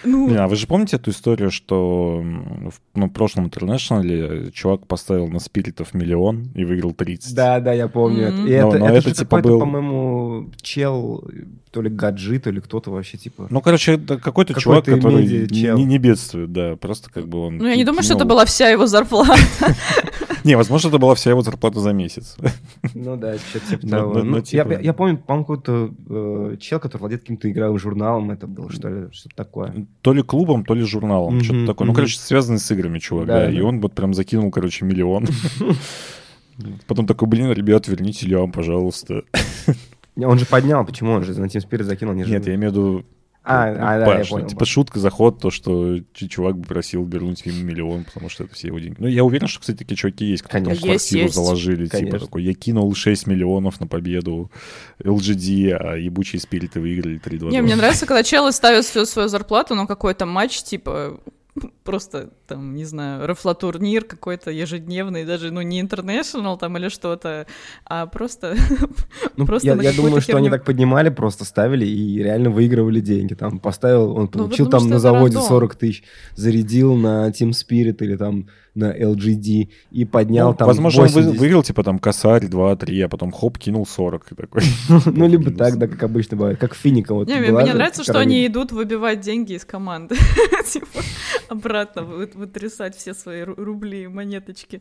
[0.05, 0.29] Ну...
[0.29, 5.39] Не, а вы же помните эту историю, что в ну, прошлом интернешнале чувак поставил на
[5.39, 7.35] спиритов миллион и выиграл 30?
[7.35, 8.29] Да, да, я помню.
[8.29, 8.49] Mm-hmm.
[8.49, 9.61] И но, это, но это, это типа был...
[9.61, 11.25] по-моему, чел,
[11.71, 13.47] то ли гаджи, то ли кто-то вообще типа...
[13.49, 17.59] Ну, короче, это какой-то, какой-то чувак, который не, не бедствует, да, просто как бы он...
[17.59, 19.37] Ну, я не думаю, что это была вся его зарплата.
[20.45, 22.37] Не, возможно, это была вся его зарплата за месяц.
[22.95, 24.23] Ну да, что-то типа того.
[24.23, 28.71] Ну, типа я помню, по-моему, какой-то э, чел, который владеет каким-то игровым журналом, это было,
[28.71, 29.87] что ли, что-то такое.
[30.03, 31.87] То ли клубом, то ли журналом, что-то такое.
[31.87, 33.51] Ну, короче, связанный с играми, чувак, да.
[33.51, 35.27] И он вот прям закинул, короче, миллион.
[36.87, 39.23] Потом такой, блин, ребят, верните лям, пожалуйста.
[40.17, 41.13] Он же поднял, почему?
[41.13, 43.05] Он же на Team Spirit закинул, не Нет, я имею в виду
[43.45, 44.47] а, а, да, я понял.
[44.47, 48.69] Типа шутка, заход, то, что чувак бы просил вернуть ему миллион, потому что это все
[48.69, 48.97] его деньги.
[49.01, 50.81] Ну, я уверен, что, кстати, такие чуваки есть, которые Конечно.
[50.83, 51.85] там квартиру есть, заложили.
[51.85, 52.19] Типа Конечно.
[52.19, 54.51] Типа такой, я кинул 6 миллионов на победу
[55.03, 57.51] LGD, а ебучие спириты выиграли 3-2.
[57.51, 61.19] Не, мне нравится, когда челы ставят всю свою зарплату на какой-то матч, типа,
[61.85, 67.47] просто там, не знаю, рафлотурнир какой-то ежедневный, даже, ну, не интернешнл там или что-то,
[67.85, 68.57] а просто...
[69.37, 73.35] Ну, просто я, я думаю, что они так поднимали, просто ставили и реально выигрывали деньги.
[73.35, 75.49] Там поставил, он получил ну, там на заводе рандом.
[75.49, 81.03] 40 тысяч, зарядил на Team Spirit или там на LGD и поднял ну, там Возможно,
[81.03, 81.31] 80.
[81.31, 84.63] он выиграл, типа, там, косарь 2-3, а потом хоп, кинул 40 и такой.
[85.07, 88.47] Ну, либо так, да, как обычно бывает, как Финика вот Не, мне нравится, что они
[88.47, 90.17] идут выбивать деньги из команды,
[90.67, 91.01] типа,
[91.49, 94.81] обратно вытрясать все свои рубли и монеточки.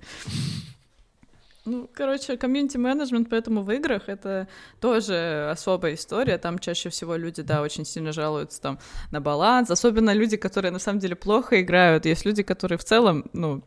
[1.63, 4.47] Ну, короче, комьюнити-менеджмент поэтому в играх— это
[4.79, 6.39] тоже особая история.
[6.39, 8.79] Там чаще всего люди, да, очень сильно жалуются там
[9.11, 9.69] на баланс.
[9.69, 12.05] Особенно люди, которые на самом деле плохо играют.
[12.05, 13.61] Есть люди, которые в целом, ну,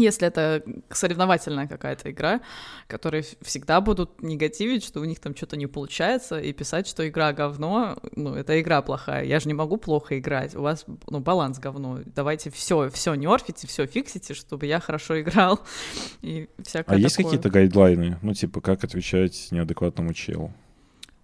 [0.00, 2.40] если это соревновательная какая-то игра,
[2.86, 7.32] которые всегда будут негативить, что у них там что-то не получается, и писать, что игра
[7.32, 11.58] говно, ну, это игра плохая, я же не могу плохо играть, у вас, ну, баланс
[11.58, 15.60] говно, давайте все, все нерфите, все фиксите, чтобы я хорошо играл,
[16.22, 16.98] и всякое А такое.
[16.98, 20.52] есть какие-то гайдлайны, ну, типа, как отвечать неадекватному челу?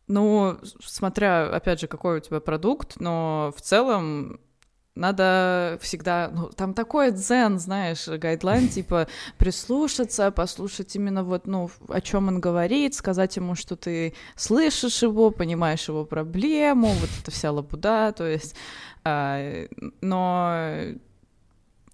[0.08, 4.38] Ну, смотря, опять же, какой у тебя продукт, но в целом
[4.96, 9.06] надо всегда, ну, там такой дзен, знаешь, гайдлайн, типа,
[9.38, 15.30] прислушаться, послушать именно вот, ну, о чем он говорит, сказать ему, что ты слышишь его,
[15.30, 18.56] понимаешь его проблему, вот эта вся лабуда, то есть,
[19.04, 19.66] а,
[20.00, 20.96] но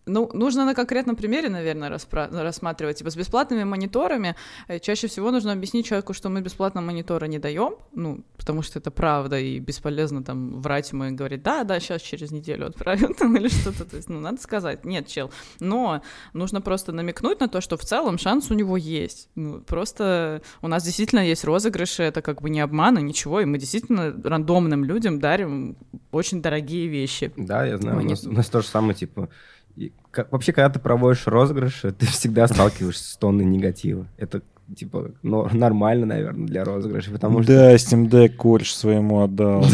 [0.07, 2.99] ну, нужно на конкретном примере, наверное, распра- рассматривать.
[2.99, 4.35] Типа с бесплатными мониторами
[4.69, 8.79] э, чаще всего нужно объяснить человеку, что мы бесплатно монитора не даем, ну, потому что
[8.79, 13.15] это правда, и бесполезно там врать ему и говорить, да, да, сейчас через неделю отправим
[13.19, 13.85] там или что-то.
[13.85, 15.31] То есть, ну, надо сказать, нет, чел.
[15.61, 19.29] Но нужно просто намекнуть на то, что в целом шанс у него есть.
[19.37, 23.45] Ну, просто у нас действительно есть розыгрыши, это как бы не обман, и ничего, и
[23.45, 25.77] мы действительно рандомным людям дарим
[26.11, 27.33] очень дорогие вещи.
[27.37, 29.29] Да, я знаю, у нас, у нас то же самое, типа,
[29.77, 34.07] и как, вообще, когда ты проводишь розыгрыши, ты всегда сталкиваешься с тонной негатива.
[34.17, 34.43] Это
[34.77, 37.53] типа но, нормально, наверное, для розыгрыша, потому что...
[37.53, 39.65] Да, Steam Deck кореш своему отдал.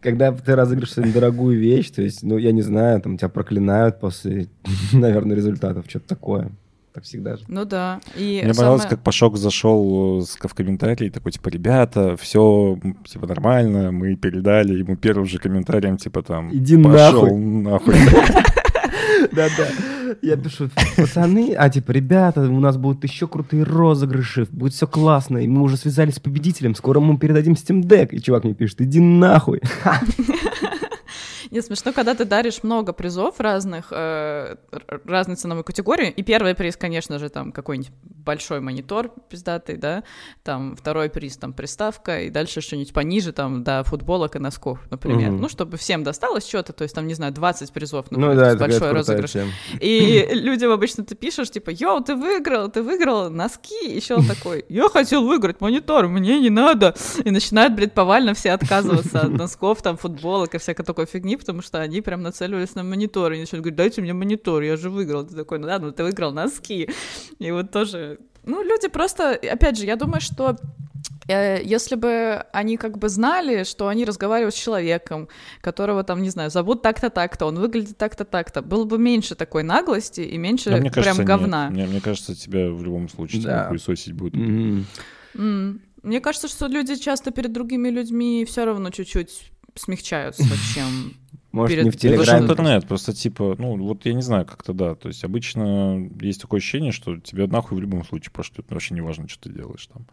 [0.00, 4.46] Когда ты разыгрываешь дорогую вещь, то есть, ну, я не знаю, там тебя проклинают после,
[4.92, 6.52] наверное, результатов, что-то такое
[6.98, 7.44] так всегда же.
[7.46, 8.00] Ну да.
[8.16, 8.54] И Мне самое...
[8.54, 14.96] понравилось, как Пашок зашел в комментарии, такой, типа, ребята, все, типа, нормально, мы передали ему
[14.96, 17.94] первым же комментарием, типа, там, Иди пошел нахуй.
[19.32, 19.68] Да-да.
[20.22, 25.38] Я пишу, пацаны, а типа, ребята, у нас будут еще крутые розыгрыши, будет все классно,
[25.38, 28.08] и мы уже связались с победителем, скоро мы передадим Steam Deck.
[28.10, 29.60] И чувак мне пишет, иди нахуй.
[31.50, 34.56] Не смешно, когда ты даришь много призов разных, э,
[35.04, 36.10] разной ценовой категории.
[36.10, 37.92] И первый приз, конечно же, там какой-нибудь
[38.28, 40.04] большой монитор пиздатый, да,
[40.42, 45.30] там второй приз, там приставка, и дальше что-нибудь пониже, там, до футболок и носков, например.
[45.30, 45.38] Угу.
[45.38, 48.58] Ну, чтобы всем досталось что-то, то есть там, не знаю, 20 призов, ну например, ну,
[48.58, 49.32] да, большой розыгрыш.
[49.80, 54.90] И людям обычно ты пишешь, типа, йоу, ты выиграл, ты выиграл носки, еще такой, я
[54.90, 56.94] хотел выиграть монитор, мне не надо.
[57.24, 61.62] И начинают, блядь, повально все отказываться от носков, там, футболок и всякой такой фигни, потому
[61.62, 65.24] что они прям нацеливались на монитор и начали говорить, дайте мне монитор, я же выиграл.
[65.24, 66.88] Ты такой, ну да, ну ты выиграл носки.
[67.38, 70.56] И вот тоже, ну люди просто, опять же, я думаю, что
[71.28, 75.28] э, если бы они как бы знали, что они разговаривают с человеком,
[75.60, 79.62] которого там, не знаю, зовут так-то, так-то, он выглядит так-то, так-то, было бы меньше такой
[79.62, 81.70] наглости и меньше да, мне прям кажется, говна.
[81.70, 83.68] Мне, мне кажется, тебя в любом случае да.
[83.68, 84.34] хуесосить будут.
[84.34, 84.84] Mm-hmm.
[85.34, 85.80] Mm.
[86.02, 91.14] Мне кажется, что люди часто перед другими людьми все равно чуть-чуть смягчаются, чем
[91.52, 91.84] может, перед...
[91.84, 92.44] не в Телеграме.
[92.44, 94.94] Это интернет, просто типа, ну, вот я не знаю, как-то да.
[94.94, 98.66] То есть обычно есть такое ощущение, что тебе нахуй в любом случае пошлют.
[98.70, 100.04] Вообще не важно, что ты делаешь там.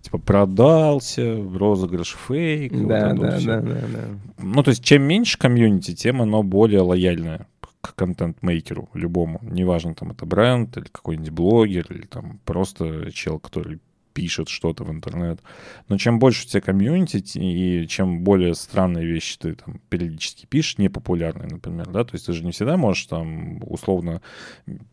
[0.00, 2.72] Типа продался, розыгрыш фейк.
[2.72, 4.04] Да, вот да, да, да, да.
[4.38, 7.46] Ну, то есть чем меньше комьюнити, тем оно более лояльное
[7.80, 9.40] к контент-мейкеру любому.
[9.42, 13.80] Неважно, там это бренд или какой-нибудь блогер, или там просто чел, который
[14.12, 15.40] пишет что-то в интернет.
[15.88, 20.78] Но чем больше у тебя комьюнити, и чем более странные вещи ты там периодически пишешь,
[20.78, 24.22] непопулярные, например, да, то есть ты же не всегда можешь там условно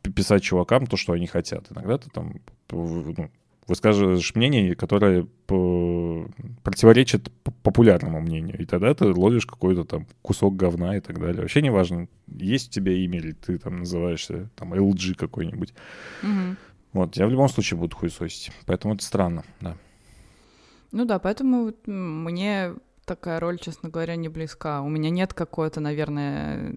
[0.02, 1.68] писать чувакам то, что они хотят.
[1.72, 3.30] Иногда ты там ну,
[3.70, 5.28] выскажешь мнение, которое
[6.64, 7.32] противоречит
[7.64, 8.60] популярному мнению.
[8.60, 11.42] И тогда ты ловишь какой-то там кусок говна и так далее.
[11.42, 15.74] Вообще не важно, есть у тебя имя или ты там называешься там LG какой-нибудь.
[16.24, 16.56] Угу.
[16.94, 18.52] Вот, я в любом случае буду хуесосить.
[18.66, 19.76] Поэтому это странно, да.
[20.92, 22.74] Ну да, поэтому мне
[23.06, 24.82] такая роль, честно говоря, не близка.
[24.82, 26.74] У меня нет какой-то, наверное,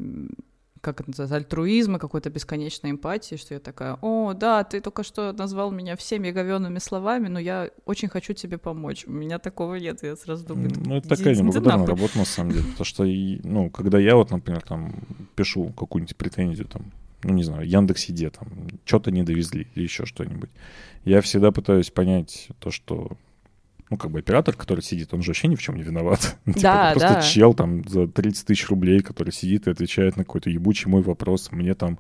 [0.83, 5.33] как это называется, альтруизма, какой-то бесконечной эмпатии, что я такая, о, да, ты только что
[5.33, 9.05] назвал меня всеми говенными словами, но я очень хочу тебе помочь.
[9.07, 10.73] У меня такого нет, я сразу думаю.
[10.85, 14.63] Ну, это такая неблагодарная работа, на самом деле, потому что, ну, когда я вот, например,
[14.63, 14.93] там,
[15.37, 16.93] пишу какую-нибудь претензию, там,
[17.23, 18.49] ну, не знаю, Яндекс.Еде, там,
[18.85, 20.51] что-то не довезли или еще что-нибудь.
[21.05, 23.17] Я всегда пытаюсь понять то, что
[23.91, 26.39] ну, как бы оператор, который сидит, он же вообще ни в чем не виноват.
[26.47, 27.21] Да, типа, это просто да.
[27.21, 31.53] чел там за 30 тысяч рублей, который сидит и отвечает на какой-то ебучий мой вопрос.
[31.53, 31.99] Мне там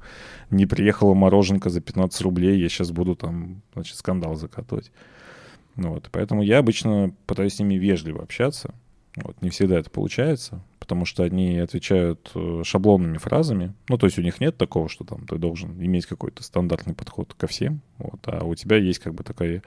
[0.51, 4.91] не приехала мороженка за 15 рублей, я сейчас буду там, значит, скандал закатывать.
[5.77, 8.75] Ну, вот, поэтому я обычно пытаюсь с ними вежливо общаться.
[9.17, 10.63] Вот, не всегда это получается
[10.93, 13.73] потому что они отвечают э, шаблонными фразами.
[13.89, 17.33] Ну, то есть у них нет такого, что там ты должен иметь какой-то стандартный подход
[17.33, 19.63] ко всем, вот, а у тебя есть как бы такая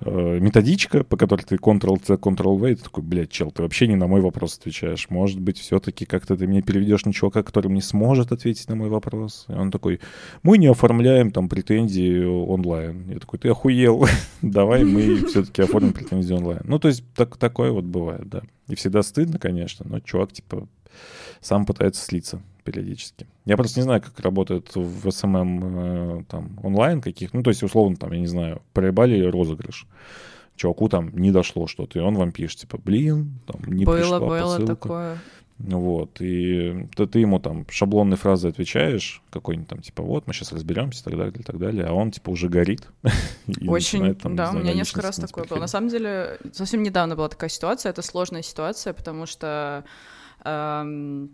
[0.00, 3.96] э, методичка, по которой ты Ctrl-C, Ctrl-V, и ты такой, блядь, чел, ты вообще не
[3.96, 5.08] на мой вопрос отвечаешь.
[5.08, 8.90] Может быть, все-таки как-то ты мне переведешь на чувака, который не сможет ответить на мой
[8.90, 9.46] вопрос.
[9.48, 10.00] И он такой,
[10.42, 13.08] мы не оформляем там претензии онлайн.
[13.08, 14.04] Я такой, ты охуел,
[14.42, 16.60] давай мы все-таки оформим претензии онлайн.
[16.64, 18.42] Ну, то есть так, такое вот бывает, да.
[18.70, 20.68] И всегда стыдно, конечно, но чувак, типа,
[21.40, 23.26] сам пытается слиться периодически.
[23.44, 27.32] Я просто не знаю, как работает в SMM э, там онлайн каких.
[27.32, 29.86] Ну, то есть, условно, там, я не знаю, проебали розыгрыш.
[30.56, 34.20] Чуваку там не дошло что-то, и он вам пишет, типа, блин, там, не было, пришла
[34.20, 34.66] было посылка.
[34.66, 35.18] такое.
[35.62, 40.52] Вот, и ты, ты ему там шаблонной фразой отвечаешь, какой-нибудь там, типа, вот, мы сейчас
[40.52, 42.88] разберемся, и так далее, и так далее, а он, типа, уже горит.
[43.68, 45.58] Очень, там, да, у меня несколько раз такое было.
[45.58, 49.84] На самом деле, совсем недавно была такая ситуация, это сложная ситуация, потому что
[50.44, 51.30] эм,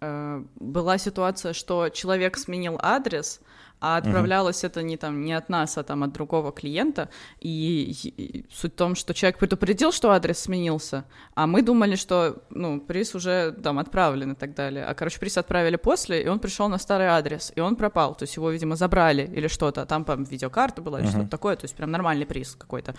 [0.00, 3.40] э, была ситуация, что человек сменил адрес,
[3.82, 4.68] а отправлялось угу.
[4.68, 7.08] это не там не от нас, а там от другого клиента.
[7.40, 11.04] И, и суть в том, что человек предупредил, что адрес сменился,
[11.34, 14.84] а мы думали, что ну приз уже там отправлен и так далее.
[14.84, 18.22] А короче приз отправили после, и он пришел на старый адрес, и он пропал, то
[18.22, 21.12] есть его видимо забрали или что-то, а там там видеокарта была или угу.
[21.14, 22.94] что-то такое, то есть прям нормальный приз какой-то.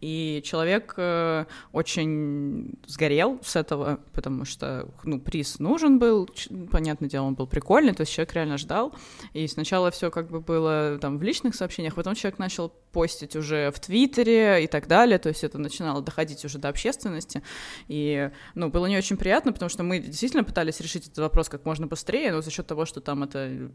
[0.00, 6.26] И человек э, очень сгорел с этого, потому что ну приз нужен был,
[6.70, 8.94] понятное дело, он был прикольный, то есть человек реально ждал,
[9.34, 13.36] и сначала все как как бы было там в личных сообщениях, потом человек начал постить
[13.36, 17.42] уже в Твиттере и так далее, то есть это начинало доходить уже до общественности,
[17.88, 21.64] и, ну, было не очень приятно, потому что мы действительно пытались решить этот вопрос как
[21.64, 23.70] можно быстрее, но за счет того, что там это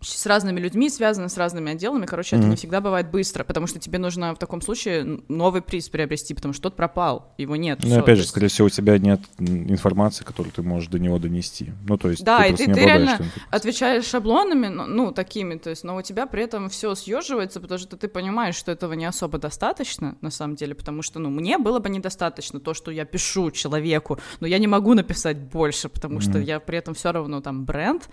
[0.00, 2.06] с разными людьми, связано с разными отделами.
[2.06, 2.40] Короче, mm-hmm.
[2.40, 6.34] это не всегда бывает быстро, потому что тебе нужно в таком случае новый приз приобрести,
[6.34, 7.80] потому что тот пропал, его нет.
[7.82, 8.30] Ну, опять же, есть...
[8.30, 11.72] скорее всего, у тебя нет информации, которую ты можешь до него донести.
[11.86, 13.18] Ну, то есть да, ты и ты, ты реально
[13.50, 17.78] отвечаешь шаблонами, ну, ну, такими, то есть, но у тебя при этом все съеживается, потому
[17.78, 21.58] что ты понимаешь, что этого не особо достаточно, на самом деле, потому что, ну, мне
[21.58, 26.18] было бы недостаточно то, что я пишу человеку, но я не могу написать больше, потому
[26.18, 26.30] mm-hmm.
[26.30, 28.08] что я при этом все равно там бренд,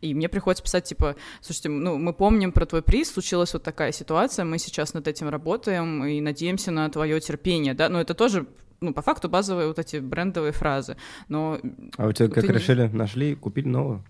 [0.00, 3.92] и мне приходится писать, типа, Слушайте, ну, мы помним про твой приз, случилась вот такая
[3.92, 8.46] ситуация, мы сейчас над этим работаем и надеемся на твое терпение, да, но это тоже
[8.80, 10.96] ну, по факту базовые вот эти брендовые фразы,
[11.28, 11.58] но...
[11.96, 12.88] А у тебя как решили?
[12.88, 14.04] Нашли, купили новую?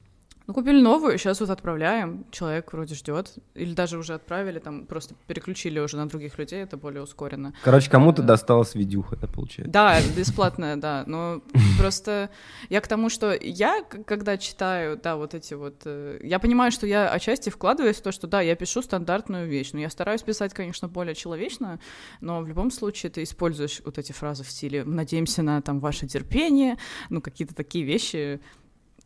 [0.46, 2.24] Ну, купили новую, сейчас вот отправляем.
[2.30, 3.34] Человек вроде ждет.
[3.54, 7.52] Или даже уже отправили, там просто переключили уже на других людей, это более ускоренно.
[7.64, 9.72] Короче, кому-то э, досталась видюха, это получается.
[9.72, 11.02] Да, бесплатная, да.
[11.06, 11.42] Но
[11.78, 12.30] просто
[12.68, 15.82] я к тому, что я, когда читаю, да, вот эти вот...
[15.84, 19.70] Э, я понимаю, что я отчасти вкладываюсь в то, что да, я пишу стандартную вещь.
[19.72, 21.80] Но я стараюсь писать, конечно, более человечно,
[22.20, 26.06] но в любом случае ты используешь вот эти фразы в стиле «надеемся на там ваше
[26.06, 26.76] терпение»,
[27.10, 28.40] ну, какие-то такие вещи,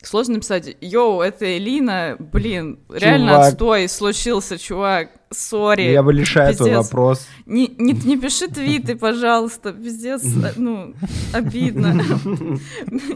[0.02, 3.02] Сложно написать, йоу, это Элина, блин, чувак.
[3.02, 5.92] реально отстой случился, чувак сори.
[5.92, 7.28] Я бы лишаю твой вопрос.
[7.46, 10.22] Не, не, не пиши твиты, пожалуйста, пиздец,
[10.56, 10.94] ну,
[11.32, 12.02] обидно.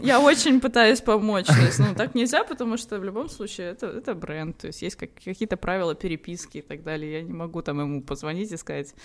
[0.01, 3.87] Я очень пытаюсь помочь, то есть, ну, так нельзя, потому что в любом случае это,
[3.87, 7.61] это бренд, то есть есть как, какие-то правила переписки и так далее, я не могу
[7.61, 8.95] там ему позвонить и сказать,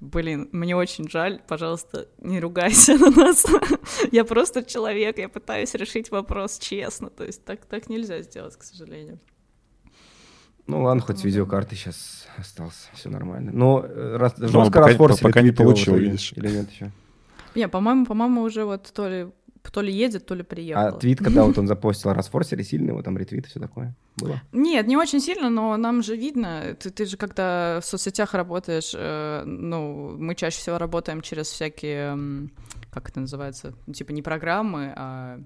[0.00, 3.44] блин, мне очень жаль, пожалуйста, не ругайся на нас,
[4.12, 8.62] я просто человек, я пытаюсь решить вопрос честно, то есть так, так нельзя сделать, к
[8.62, 9.18] сожалению.
[10.66, 13.52] Ну ладно, хоть с видеокарты сейчас остался, все нормально.
[13.52, 16.32] Но э, раз, ну, жестко пока, расфорсили пока не получил, видишь.
[16.34, 16.90] Или нет еще?
[17.54, 19.28] Не, по-моему, по-моему, уже вот то ли
[19.70, 20.86] то ли едет, то ли приехал.
[20.86, 23.94] А твит, когда вот он запостил, расфорсили сильно его там ретвит и все такое?
[24.16, 24.40] Было?
[24.52, 26.76] Нет, не очень сильно, но нам же видно.
[26.78, 32.48] Ты, ты же когда в соцсетях работаешь, э, ну, мы чаще всего работаем через всякие,
[32.90, 35.40] как это называется, ну, типа не программы, а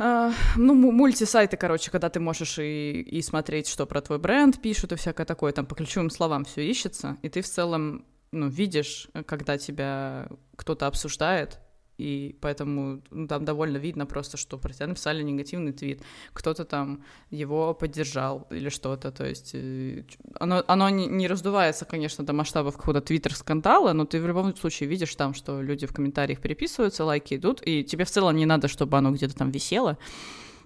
[0.00, 4.92] Uh, ну, мультисайты, короче, когда ты можешь и, и смотреть, что про твой бренд пишут,
[4.92, 9.08] и всякое такое, там по ключевым словам все ищется, и ты в целом, ну, видишь,
[9.26, 10.26] когда тебя
[10.56, 11.60] кто-то обсуждает,
[12.00, 17.04] и поэтому ну, там довольно видно просто, что про тебя написали негативный твит, кто-то там
[17.30, 20.04] его поддержал или что-то, то есть э,
[20.38, 24.88] оно, оно не, не раздувается, конечно, до масштабов какого-то твиттер-скандала, но ты в любом случае
[24.88, 28.68] видишь там, что люди в комментариях переписываются, лайки идут, и тебе в целом не надо,
[28.68, 29.98] чтобы оно где-то там висело,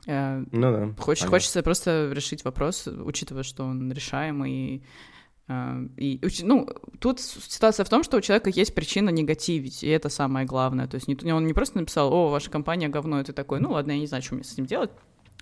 [0.07, 1.03] э, ну да.
[1.03, 4.83] Хочешь, хочется просто решить вопрос, учитывая, что он решаемый, и
[5.49, 6.67] и, ну,
[7.01, 10.87] тут ситуация в том, что у человека есть причина негативить, и это самое главное.
[10.87, 13.73] То есть не, он не просто написал, о, ваша компания говно, и ты такой, ну
[13.73, 14.91] ладно, я не знаю, что мне с этим делать.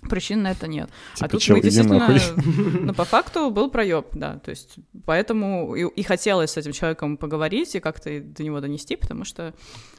[0.09, 0.89] Причин на это нет.
[1.13, 2.19] А типа, а тут мы действительно,
[2.81, 4.75] ну, по факту был проеб, да, то есть
[5.05, 9.53] поэтому и, и хотелось с этим человеком поговорить и как-то до него донести, потому что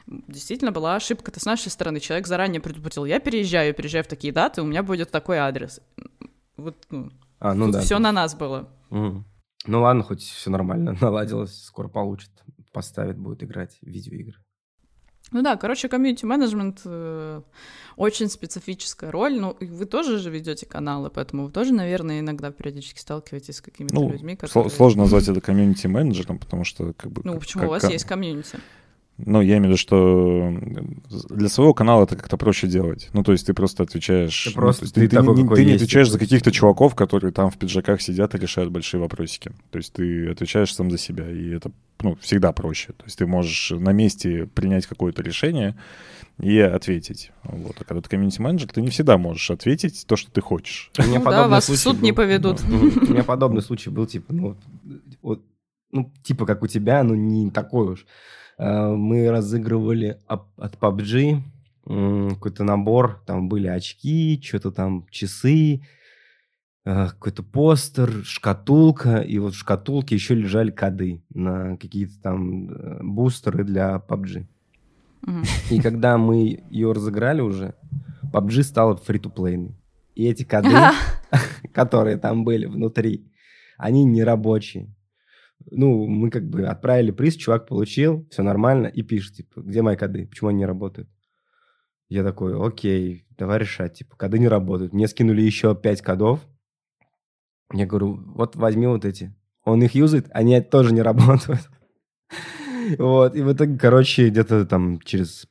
[0.05, 1.99] действительно была ошибка-то с нашей стороны.
[1.99, 5.81] Человек заранее предупредил, я переезжаю, переезжаю в такие даты, у меня будет такой адрес.
[6.55, 7.81] Вот, ну, а, ну да.
[7.81, 8.69] все на нас было.
[8.91, 9.23] Угу.
[9.67, 12.31] Ну ладно, хоть все нормально, наладилось, скоро получит,
[12.71, 14.37] поставит, будет играть в видеоигры.
[15.31, 17.41] Ну да, короче, комьюнити-менеджмент э,
[17.95, 19.39] очень специфическая роль.
[19.39, 23.95] Ну, вы тоже же ведете каналы, поэтому вы тоже, наверное, иногда периодически сталкиваетесь с какими-то
[23.95, 24.69] ну, людьми, которые...
[24.69, 27.21] Сложно назвать это комьюнити-менеджером, потому что как бы...
[27.23, 27.91] Ну, как, почему как, у вас как...
[27.91, 28.59] есть комьюнити?
[29.17, 30.53] Ну, я имею в виду, что
[31.29, 33.09] для своего канала это как-то проще делать.
[33.13, 34.43] Ну, то есть ты просто отвечаешь...
[34.43, 37.49] Ты, просто, ну, ты, ты, такой, не, ты не отвечаешь за каких-то чуваков, которые там
[37.49, 39.53] в пиджаках сидят и решают большие вопросики.
[39.71, 42.87] То есть ты отвечаешь сам за себя, и это ну, всегда проще.
[42.87, 45.77] То есть ты можешь на месте принять какое-то решение
[46.37, 47.31] и ответить.
[47.43, 47.77] Вот.
[47.79, 50.91] А когда ты комьюнити-менеджер, ты не всегда можешь ответить то, что ты хочешь.
[50.97, 52.03] Ну, да, вас в суд был.
[52.03, 52.61] не поведут.
[52.63, 54.57] У меня подобный случай был, типа, ну,
[55.21, 55.41] вот,
[55.91, 58.05] ну, типа, как у тебя, но не такой уж.
[58.57, 61.41] Э, мы разыгрывали от PUBG
[61.85, 65.81] какой-то набор, там были очки, что-то там часы,
[66.83, 73.03] э, какой-то постер, шкатулка, и вот в шкатулке еще лежали коды на какие-то там э,
[73.03, 74.47] бустеры для PUBG.
[75.69, 77.75] И когда мы ее разыграли уже,
[78.33, 79.75] PUBG стала фри-то-плейной.
[80.15, 80.75] И эти коды,
[81.71, 83.31] которые там были внутри,
[83.77, 84.94] они не рабочие
[85.71, 89.95] ну, мы как бы отправили приз, чувак получил, все нормально, и пишет, типа, где мои
[89.95, 91.09] коды, почему они не работают?
[92.07, 94.93] Я такой, окей, давай решать, типа, коды не работают.
[94.93, 96.45] Мне скинули еще пять кодов.
[97.73, 99.35] Я говорю, вот возьми вот эти.
[99.63, 101.67] Он их юзает, они тоже не работают.
[102.99, 105.47] Вот, и в итоге, короче, где-то там через...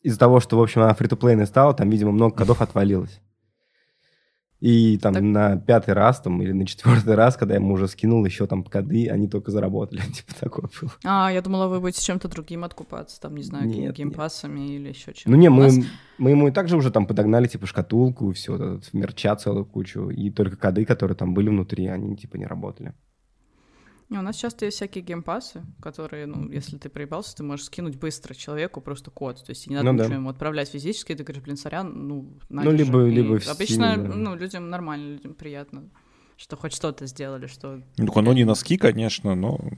[0.00, 1.08] Из-за того, что, в общем, она фри
[1.44, 3.20] стала, там, видимо, много кодов отвалилось.
[4.64, 5.22] И там так...
[5.22, 8.64] на пятый раз там, или на четвертый раз, когда я ему уже скинул еще там
[8.64, 10.00] коды, они только заработали.
[10.14, 10.90] типа такое было.
[11.04, 14.70] А, я думала, вы будете чем-то другим откупаться, там, не знаю, нет, геймпасами нет.
[14.70, 15.30] или еще чем-то.
[15.30, 15.84] Ну не, мы,
[16.16, 20.08] мы ему и также уже там подогнали типа шкатулку и все, мерча целую кучу.
[20.08, 22.94] И только коды, которые там были внутри, они типа не работали.
[24.10, 28.34] У нас часто есть всякие геймпасы, которые, ну, если ты проебался, ты можешь скинуть быстро
[28.34, 29.44] человеку просто код.
[29.44, 30.14] То есть не надо ну, ничего да.
[30.14, 33.10] ему отправлять физически, ты говоришь, блин, сорян, ну, Ну, либо, же.
[33.10, 34.14] либо в Обычно, да.
[34.14, 35.84] ну, людям нормально, людям приятно
[36.36, 37.80] что хоть что-то сделали, что...
[37.96, 39.60] Ну, оно не носки, конечно, но...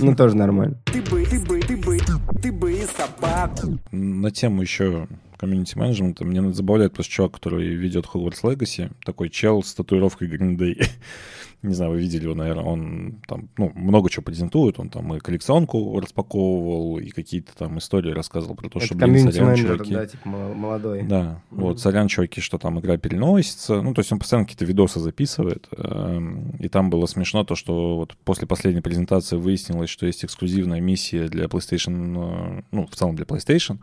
[0.00, 0.80] Ну, тоже нормально.
[0.84, 1.98] Ты бы, ты бы, ты бы,
[2.40, 3.78] ты бы собаку.
[3.90, 5.08] На тему еще
[5.42, 10.56] комьюнити менеджмента мне забавляет просто чувак, который ведет Hogwarts Legacy, такой чел с татуировкой Green
[10.56, 10.86] Day.
[11.62, 15.18] Не знаю, вы видели его, наверное, он там, ну, много чего презентует, он там и
[15.18, 19.94] коллекционку распаковывал, и какие-то там истории рассказывал про то, Это что, блин, сорян, чуваки.
[19.94, 21.02] да, типа молодой.
[21.02, 21.60] Да, mm-hmm.
[21.60, 25.68] вот, сорян, чуваки, что там игра переносится, ну, то есть он постоянно какие-то видосы записывает,
[25.76, 30.80] эм, и там было смешно то, что вот после последней презентации выяснилось, что есть эксклюзивная
[30.80, 33.78] миссия для PlayStation, э, ну, в целом для PlayStation,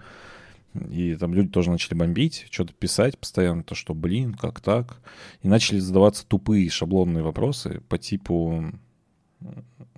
[0.74, 5.02] и там люди тоже начали бомбить, что-то писать постоянно, то что, блин, как так?
[5.42, 8.72] И начали задаваться тупые шаблонные вопросы по типу,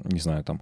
[0.04, 0.62] не знаю, там,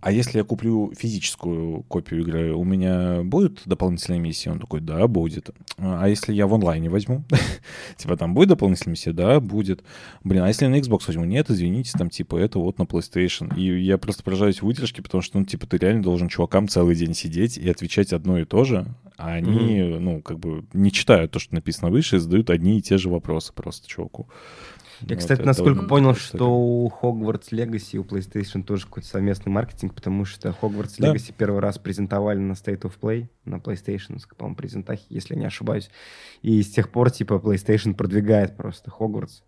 [0.00, 4.50] а если я куплю физическую копию игры, у меня будет дополнительная миссия?
[4.50, 5.50] Он такой, да, будет.
[5.78, 7.24] А если я в онлайне возьму?
[7.96, 9.12] типа, там будет дополнительная миссия?
[9.12, 9.82] Да, будет.
[10.24, 11.24] Блин, а если на Xbox возьму?
[11.24, 13.54] Нет, извините, там, типа, это вот на PlayStation.
[13.56, 17.14] И я просто поражаюсь выдержке, потому что, ну, типа, ты реально должен чувакам целый день
[17.14, 19.98] сидеть и отвечать одно и то же, а они, mm-hmm.
[19.98, 23.08] ну, как бы не читают то, что написано выше, и задают одни и те же
[23.08, 24.28] вопросы просто чуваку.
[25.02, 30.24] Я, кстати, насколько понял, что у Hogwarts Legacy у PlayStation тоже какой-то совместный маркетинг, потому
[30.24, 31.14] что Hogwarts да.
[31.14, 35.46] Legacy первый раз презентовали на State of Play, на PlayStation, по-моему, презентахе, если я не
[35.46, 35.90] ошибаюсь.
[36.42, 39.42] И с тех пор, типа, PlayStation продвигает просто Hogwarts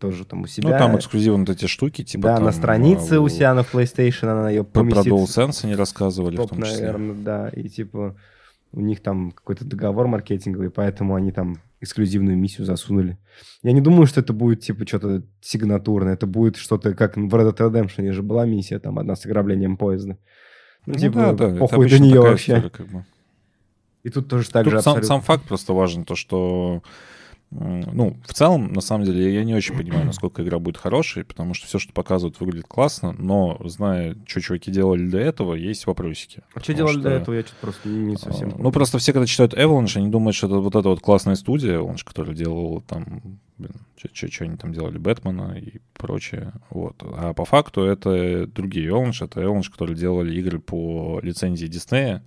[0.00, 0.70] тоже там у себя.
[0.70, 3.60] Ну, там эксклюзивно вот эти штуки, типа Да, там, на странице а, у себя на
[3.60, 5.04] PlayStation она ее поместит.
[5.04, 6.86] Про DualSense они рассказывали топ, в том числе.
[6.86, 7.48] наверное, да.
[7.50, 8.16] И типа
[8.72, 13.18] у них там какой-то договор маркетинговый, поэтому они там эксклюзивную миссию засунули.
[13.62, 16.12] Я не думаю, что это будет, типа, что-то сигнатурное.
[16.14, 19.76] Это будет что-то, как в Red Dead Redemption же была миссия, там, одна с ограблением
[19.76, 20.18] поезда.
[20.86, 22.54] Ну, ну типа, да, да, похуй до нее вообще.
[22.54, 23.04] История, как бы.
[24.02, 25.08] И тут тоже так тут же сам, абсолютно.
[25.08, 26.82] сам факт просто важен, то, что
[27.50, 31.54] ну, в целом, на самом деле, я не очень понимаю, насколько игра будет хорошей, потому
[31.54, 36.42] что все, что показывают, выглядит классно, но, зная, что чуваки делали до этого, есть вопросики.
[36.54, 38.54] А что делали что, до этого, я что-то просто не совсем...
[38.56, 41.78] Ну, просто все, когда читают Avalanche, они думают, что это вот эта вот классная студия,
[41.78, 47.02] Avalanche, которая делала там, блин, что они там делали, Бэтмена и прочее, вот.
[47.02, 52.22] А по факту это другие Avalanche, это Avalanche, которые делали игры по лицензии Диснея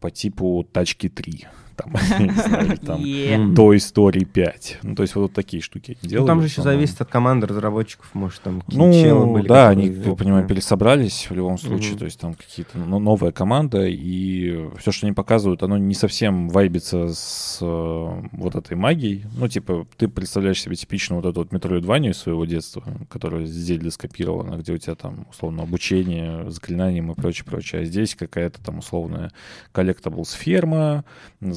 [0.00, 1.46] по типу Тачки 3
[1.76, 1.92] там,
[2.46, 3.54] знаю, там yeah.
[3.54, 4.78] Toy Story 5.
[4.82, 6.20] Ну, то есть вот такие штуки делают.
[6.20, 10.14] Ну, там же еще зависит от команды разработчиков, может, там Ну, были, да, они, я
[10.14, 11.98] понимаю, пересобрались в любом случае, mm-hmm.
[11.98, 16.48] то есть там какие-то ну, новая команда, и все, что они показывают, оно не совсем
[16.48, 19.24] вайбится с э, вот этой магией.
[19.36, 23.90] Ну, типа, ты представляешь себе типично вот эту вот метроидванию своего детства, которая с Зельды
[23.90, 27.82] скопирована, где у тебя там, условно, обучение заклинанием и прочее, прочее.
[27.82, 29.32] А здесь какая-то там условная
[29.72, 31.04] collectables ферма,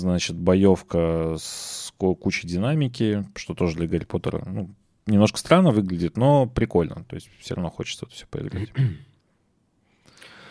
[0.10, 4.70] значит, боевка с кучей динамики, что тоже для Гарри Поттера, ну,
[5.06, 7.06] немножко странно выглядит, но прикольно.
[7.08, 8.70] То есть все равно хочется это все поиграть.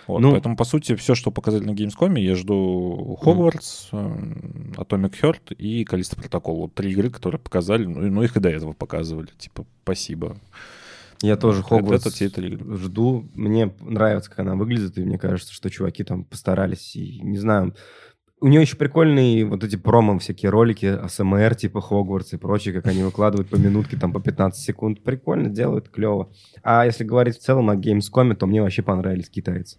[0.06, 4.76] Вот, ну, поэтому, по сути, все, что показали на Gamescom, я жду Hogwarts, мм.
[4.76, 6.56] Atomic Heart и Callisto Protocol.
[6.56, 9.30] Вот три игры, которые показали, ну, ну, их и до этого показывали.
[9.38, 10.36] Типа, спасибо.
[11.22, 13.30] Я тоже Хогвартс это, это, это жду.
[13.32, 16.96] Мне нравится, как она выглядит, и мне кажется, что чуваки там постарались.
[16.96, 17.74] И, не знаю,
[18.44, 22.86] у нее еще прикольные вот эти промо всякие ролики, АСМР, типа Хогвартс и прочее, как
[22.86, 25.00] они выкладывают по минутке, там, по 15 секунд.
[25.02, 26.28] Прикольно делают, клево.
[26.62, 29.78] А если говорить в целом о Gamescom, то мне вообще понравились китайцы.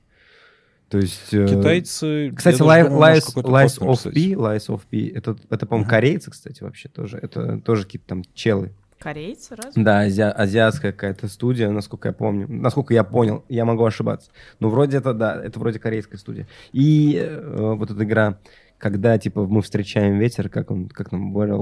[0.90, 1.32] То есть...
[1.32, 2.34] Э, китайцы...
[2.36, 6.90] Кстати, Lies, Lies, Lies of P, Lies of P, это, это по-моему, корейцы, кстати, вообще
[6.90, 7.20] тоже.
[7.22, 8.72] Это тоже какие-то там челы.
[9.00, 9.84] Корейцы, разве?
[9.84, 10.22] Да, ази...
[10.22, 12.48] азиатская какая-то студия, насколько я помню.
[12.50, 14.32] Насколько я понял, я могу ошибаться.
[14.60, 16.48] Но вроде это, да, это вроде корейская студия.
[16.72, 18.40] И э, вот эта игра,
[18.78, 21.58] когда, типа, мы встречаем ветер, как он, как там, Where,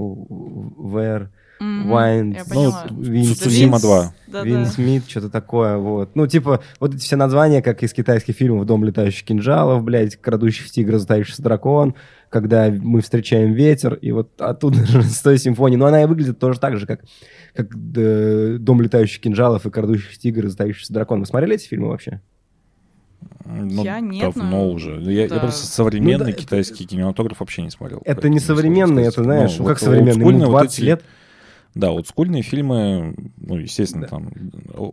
[0.77, 1.29] where
[1.63, 4.13] Wine, ну, Вин, Цусима 2.
[4.43, 6.15] Вин Смит, что-то такое, вот.
[6.15, 10.69] Ну, типа, вот эти все названия, как из китайских фильмов «Дом летающих кинжалов», блядь, «Крадущих
[10.71, 11.95] тигр, затаившийся дракон»,
[12.33, 15.77] когда мы встречаем ветер, и вот оттуда же с той симфонии.
[15.77, 17.01] Но она и выглядит тоже так же, как,
[17.53, 21.19] как э, «Дом летающих кинжалов» и «Крадущих тигр, затаившийся дракон».
[21.19, 22.21] Вы смотрели эти фильмы вообще?
[23.45, 24.69] Ну, я нет, давно но...
[24.71, 24.99] уже.
[25.01, 25.35] Я, да.
[25.35, 26.91] я просто современный ну, да, китайский это...
[26.91, 28.01] кинематограф вообще не смотрел.
[28.03, 30.81] Это не современный, это, знаешь, ну, как вот современный, ему 20 вот эти...
[30.81, 31.03] лет.
[31.75, 34.09] Да, вот скульные фильмы, ну, естественно, да.
[34.09, 34.31] там,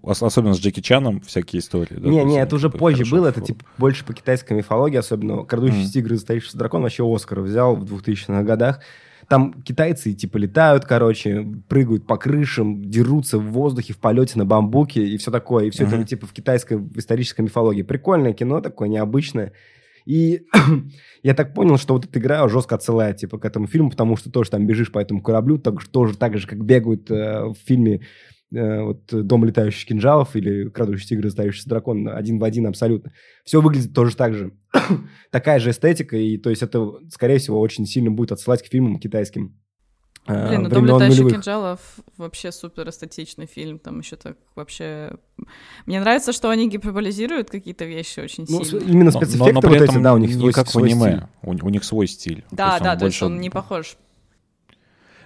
[0.03, 1.95] особенно с Джеки Чаном всякие истории.
[1.95, 5.85] Да, не, не, это уже позже было, это типа больше по китайской мифологии, особенно «Крадущий
[5.85, 5.93] mm.
[5.93, 8.81] тигр и застоявшийся дракон» вообще Оскар взял в 2000-х годах.
[9.29, 15.07] Там китайцы типа летают, короче, прыгают по крышам, дерутся в воздухе, в полете на бамбуке
[15.07, 15.67] и все такое.
[15.67, 15.99] И все uh-huh.
[15.99, 17.83] это типа в китайской в исторической мифологии.
[17.83, 19.53] Прикольное кино такое, необычное.
[20.07, 20.43] И
[21.23, 24.31] я так понял, что вот эта игра жестко отсылает типа к этому фильму, потому что
[24.31, 28.03] тоже там бежишь по этому кораблю, так, тоже так же, как бегают э, в фильме
[28.53, 33.13] э, вот «Дом летающих кинжалов» или «Крадущий тигр, остающийся дракон» один в один абсолютно.
[33.45, 34.53] Все выглядит тоже так же.
[35.31, 38.99] Такая же эстетика, и то есть это, скорее всего, очень сильно будет отсылать к фильмам
[38.99, 39.57] китайским.
[40.31, 41.33] Э, Блин, ну «Дом летающих нулевых.
[41.35, 41.81] кинжалов»
[42.17, 45.17] вообще супер эстетичный фильм, там еще так вообще...
[45.87, 48.85] Мне нравится, что они гиперболизируют какие-то вещи очень ну, сильно.
[48.85, 51.51] Именно спецэффекты но, но, но вот эти, да, у них не как в аниме, у,
[51.51, 52.45] у них свой стиль.
[52.51, 53.97] Да, то да, то есть он не похож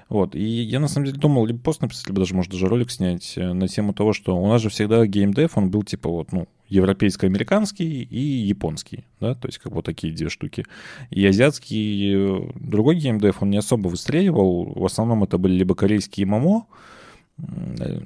[0.09, 2.91] вот, и я на самом деле думал либо пост написать, либо даже, может, даже ролик
[2.91, 6.31] снять э, на тему того, что у нас же всегда геймдев, он был типа вот,
[6.31, 10.65] ну, европейско-американский и японский, да, то есть как вот такие две штуки.
[11.11, 16.27] И азиатский э, другой геймдев, он не особо выстреливал, в основном это были либо корейские
[16.27, 16.67] MMO,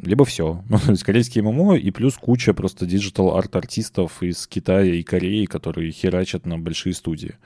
[0.03, 0.63] либо все.
[0.69, 5.45] Ну, то есть корейские MMO и плюс куча просто digital art-артистов из Китая и Кореи,
[5.45, 7.37] которые херачат на большие студии.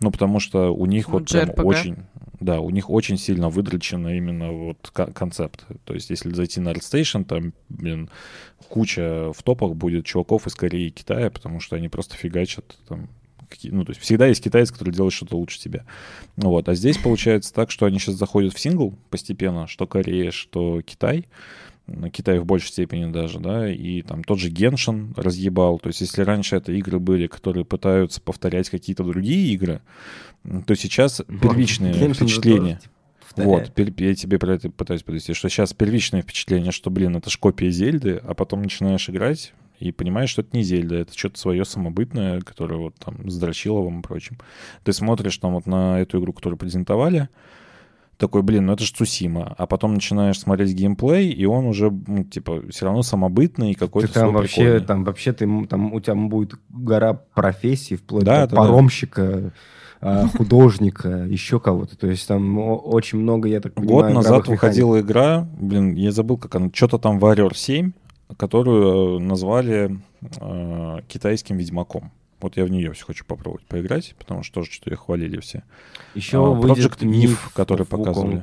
[0.00, 1.96] Ну, потому что у них ну, вот прям очень...
[2.40, 5.64] Да, у них очень сильно выдрочено именно вот концепт.
[5.84, 8.10] То есть если зайти на ArtStation, там, блин,
[8.68, 13.08] куча в топах будет чуваков из Кореи и Китая, потому что они просто фигачат там
[13.64, 15.84] ну, то есть всегда есть китаец, который делает что-то лучше тебя.
[16.36, 16.68] Ну, вот.
[16.68, 21.26] А здесь получается так, что они сейчас заходят в сингл постепенно, что Корея, что Китай.
[22.12, 25.78] Китай в большей степени даже, да, и там тот же Геншин разъебал.
[25.78, 29.80] То есть если раньше это игры были, которые пытаются повторять какие-то другие игры,
[30.66, 32.80] то сейчас первичные Геншин впечатления...
[33.36, 37.36] Вот, я тебе про это пытаюсь подвести, что сейчас первичное впечатление, что, блин, это ж
[37.36, 41.64] копия Зельды, а потом начинаешь играть, и понимаешь, что это не Зельда, это что-то свое
[41.64, 44.38] самобытное, которое вот там с Драчиловым и прочим.
[44.84, 47.28] Ты смотришь там вот на эту игру, которую презентовали,
[48.16, 49.54] такой, блин, ну это же Цусима.
[49.58, 54.08] А потом начинаешь смотреть геймплей, и он уже, ну, типа, все равно самобытный какой-то.
[54.08, 54.86] Ты там вообще, прикольный.
[54.86, 59.52] там вообще ты, там у тебя будет гора профессий, вплоть да, до паромщика,
[60.00, 60.28] да.
[60.28, 61.96] художника, еще кого-то.
[61.96, 66.38] То есть там очень много, я так понимаю, Год назад выходила игра, блин, я забыл,
[66.38, 67.92] как она, что-то там Warrior 7,
[68.36, 69.98] которую э, назвали
[70.40, 72.10] э, китайским Ведьмаком.
[72.46, 75.64] Вот я в нее все хочу попробовать поиграть, потому что тоже что-то ее хвалили все.
[76.14, 78.40] Еще а, Project Eve, который показывали.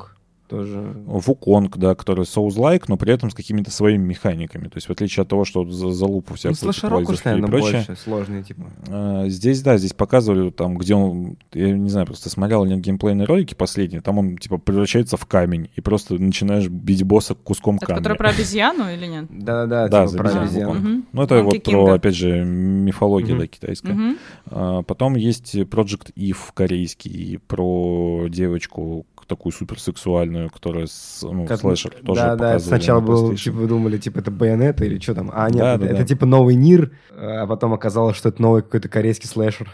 [0.53, 0.93] Тоже...
[1.07, 4.67] Вуконг, да, который Souls-like, но при этом с какими-то своими механиками.
[4.67, 7.83] То есть в отличие от того, что за, за лупу всякую ну, используешь и прочее.
[7.87, 8.61] больше, сложные типа.
[8.87, 13.25] А, здесь, да, здесь показывали там, где он, я не знаю, просто смотрел не геймплейные
[13.25, 17.87] ролики последние, там он типа превращается в камень и просто начинаешь бить босса куском это
[17.87, 18.03] камня.
[18.03, 19.25] который про обезьяну или нет?
[19.31, 21.03] Да-да-да, да, типа про обезьяну.
[21.11, 24.17] Ну это вот про, опять же, мифология, да, китайская.
[24.45, 31.91] А, потом есть Project Eve корейский про девочку, такую суперсексуальную, которая с, ну, как, слэшер
[32.05, 35.31] тоже Да, да, сначала был, типа, вы думали, типа, это Байонета или что там.
[35.33, 36.05] А нет, да, это, да, это да.
[36.05, 39.73] типа новый Нир, а потом оказалось, что это новый какой-то корейский слэшер.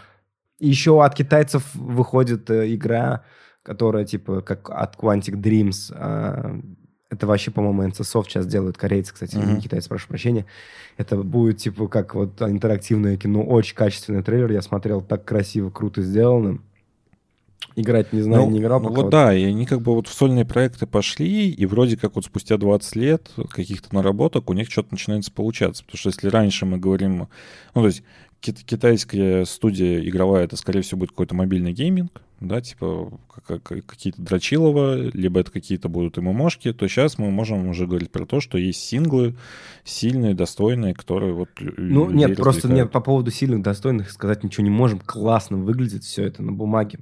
[0.58, 3.24] И еще от китайцев выходит э, игра,
[3.62, 5.92] которая типа как от Quantic Dreams.
[5.94, 6.60] Э,
[7.10, 9.54] это вообще, по-моему, NCSoft сейчас делают корейцы, кстати, mm-hmm.
[9.54, 10.46] не китайцы, прошу прощения.
[10.96, 14.52] Это будет типа как вот интерактивное кино, очень качественный трейлер.
[14.52, 16.60] Я смотрел, так красиво, круто сделано.
[17.76, 18.80] Играть не знаю, ну, не играл.
[18.80, 22.16] Ну вот да, и они как бы вот в сольные проекты пошли, и вроде как
[22.16, 25.84] вот спустя 20 лет каких-то наработок у них что-то начинается получаться.
[25.84, 27.28] Потому что если раньше мы говорим...
[27.74, 28.02] Ну, то есть
[28.40, 33.12] китайская студия игровая, это, скорее всего, будет какой-то мобильный гейминг, да, типа
[33.62, 38.40] какие-то дрочилова, либо это какие-то будут ММОшки, то сейчас мы можем уже говорить про то,
[38.40, 39.36] что есть синглы
[39.84, 44.70] сильные, достойные, которые вот Ну, нет, просто нет, по поводу сильных, достойных сказать ничего не
[44.70, 45.00] можем.
[45.00, 47.00] Классно выглядит все это на бумаге.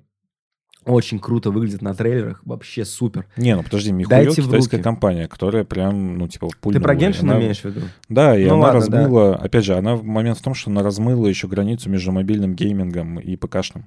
[0.89, 3.27] Очень круто выглядит на трейлерах, вообще супер.
[3.37, 6.81] Не, ну подожди, Михуё китайская компания, которая прям, ну, типа, пульнула.
[6.81, 7.39] Ты про Геншин она...
[7.39, 7.81] имеешь в виду?
[8.09, 9.37] Да, и ну, она ладно, размыла, да.
[9.37, 13.37] опять же, она момент в том, что она размыла еще границу между мобильным геймингом и
[13.37, 13.85] ПКшным.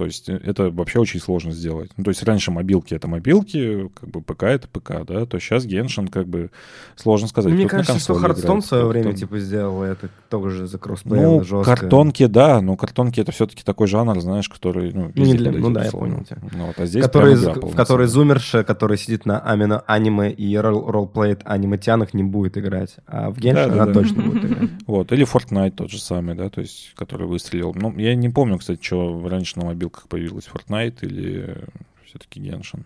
[0.00, 1.90] То есть э, это вообще очень сложно сделать.
[1.98, 5.66] Ну, то есть раньше мобилки— это мобилки, как бы ПК— это ПК, да, то сейчас
[5.66, 6.50] Genshin, как бы,
[6.96, 7.52] сложно сказать.
[7.52, 11.76] Мне кажется, что Hearthstone в свое время, типа, сделал это тоже за кроссплей Ну, жестко.
[11.76, 15.52] картонки, да, но картонки— это все-таки такой жанр, знаешь, который, ну, не для...
[15.52, 16.38] Ну да, я понял тебя.
[16.50, 21.42] Ну, вот, а здесь который, в который зумерша, который сидит на Amino аниме и ролплеит
[21.44, 23.92] аниметянах не будет играть, а в Genshin да, она да.
[23.92, 24.70] точно будет играть.
[24.86, 27.74] Вот, или Fortnite тот же самый, да, то есть, который выстрелил.
[27.74, 31.66] Ну, я не помню, кстати, что раньше на мобилке как появилась Fortnite или
[32.04, 32.84] все-таки Genshin?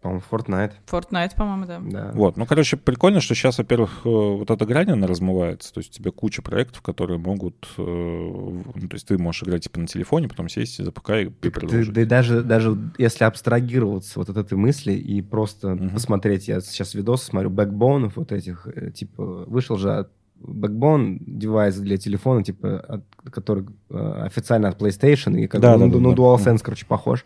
[0.00, 0.72] По-моему, Fortnite.
[0.86, 1.78] Fortnite, по-моему, да.
[1.82, 2.12] да.
[2.14, 2.38] Вот.
[2.38, 5.74] Ну, короче, прикольно, что сейчас, во-первых, э, вот эта грань, она размывается.
[5.74, 7.68] То есть у тебя куча проектов, которые могут...
[7.76, 11.24] Э, ну, то есть ты можешь играть типа на телефоне, потом сесть за ПК и,
[11.42, 11.88] и продолжить.
[11.88, 15.90] Ты, ты даже, даже если абстрагироваться вот от этой мысли и просто угу.
[15.90, 20.08] посмотреть, я сейчас видосы смотрю, бэкбоунов вот этих, э, типа, вышел же
[20.40, 25.78] Backbone девайс для телефона, типа, от, который э, официально от PlayStation, и как да, бы,
[25.78, 26.22] да, ну, да, ну, да.
[26.22, 26.64] DualSense, да.
[26.64, 27.24] короче, похож.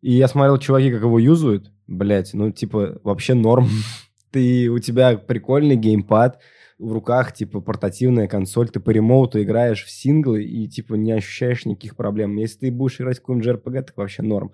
[0.00, 3.68] И я смотрел чуваки, как его юзают, блять, ну, типа, вообще норм.
[4.30, 6.40] Ты, у тебя прикольный геймпад,
[6.84, 11.64] в руках, типа, портативная консоль, ты по ремоуту играешь в синглы и, типа, не ощущаешь
[11.64, 12.36] никаких проблем.
[12.36, 14.52] Если ты будешь играть в какой-нибудь JRPG, так вообще норм.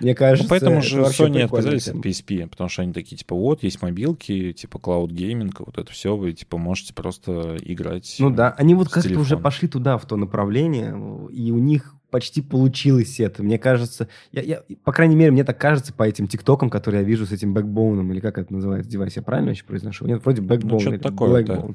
[0.00, 3.62] Мне кажется, ну, поэтому же Sony отказались от PSP, потому что они такие, типа, вот,
[3.62, 8.54] есть мобилки, типа, cloud gaming, вот это все, вы, типа, можете просто играть Ну да,
[8.56, 10.90] они вот как-то уже пошли туда, в то направление,
[11.32, 13.42] и у них почти получилось это.
[13.42, 17.06] Мне кажется, я, я, по крайней мере, мне так кажется по этим тиктокам, которые я
[17.06, 20.06] вижу с этим Backbone ом, или как это называется, девайс, я правильно еще произношу?
[20.06, 21.66] Нет, вроде Backbone ну, или такое, Да.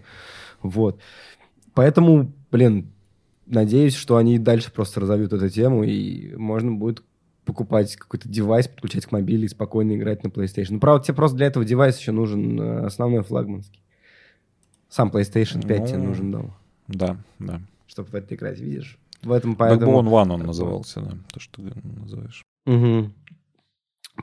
[0.62, 1.00] Вот.
[1.74, 2.92] Поэтому, блин,
[3.46, 7.04] надеюсь, что они дальше просто разовьют эту тему, и можно будет
[7.46, 10.68] покупать какой-то девайс, подключать к мобиле и спокойно играть на PlayStation.
[10.72, 13.82] Ну, правда, тебе просто для этого девайса еще нужен э, основной флагманский.
[14.88, 16.58] Сам PlayStation 5 ну, тебе нужен дома.
[16.88, 17.62] Да, да.
[17.88, 18.98] Чтобы в это играть, видишь?
[19.24, 20.02] В этом поэтому...
[20.02, 22.44] Backbone One он назывался, да, то, что ты называешь.
[22.66, 23.12] Угу.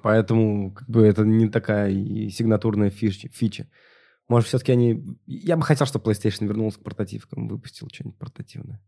[0.02, 3.28] Поэтому как бы это не такая и сигнатурная фича.
[3.28, 3.68] фича.
[4.28, 5.18] Может, все-таки они...
[5.26, 8.80] Я бы хотел, чтобы PlayStation вернулся к портативкам, выпустил что-нибудь портативное.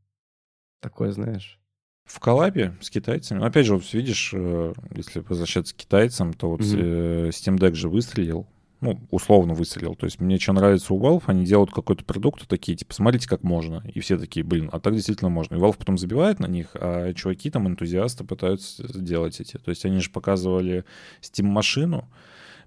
[0.80, 1.58] Такое, знаешь.
[2.04, 3.38] В коллабе с китайцами.
[3.38, 7.28] Но опять же, вот видишь, э, если возвращаться к китайцам, то вот mm-hmm.
[7.30, 8.46] Steam Deck же выстрелил.
[8.82, 9.94] Ну, условно выстрелил.
[9.94, 13.44] То есть мне что нравится у Valve, они делают какой-то продукт, такие, типа, смотрите, как
[13.44, 13.82] можно.
[13.94, 15.54] И все такие, блин, а так действительно можно.
[15.54, 19.56] И Valve потом забивает на них, а чуваки там, энтузиасты, пытаются сделать эти.
[19.56, 20.84] То есть они же показывали
[21.22, 22.08] Steam-машину,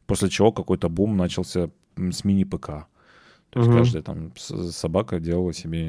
[0.07, 2.87] после чего какой-то бум начался с мини-ПК.
[3.55, 3.77] То есть угу.
[3.77, 5.81] каждая там собака делала себе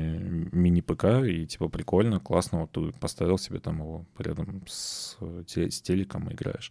[0.52, 5.16] мини-ПК, и типа прикольно, классно, вот ты поставил себе там его рядом с,
[5.48, 6.70] с телеком играешь.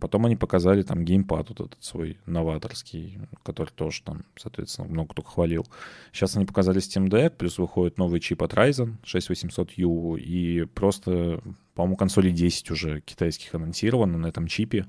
[0.00, 5.22] Потом они показали там геймпад вот этот свой новаторский, который тоже там, соответственно, много кто
[5.22, 5.66] хвалил.
[6.12, 11.42] Сейчас они показали Steam Deck, плюс выходит новый чип от Ryzen 6800U, и просто
[11.74, 14.86] по-моему, консоли 10 уже китайских анонсировано на этом чипе,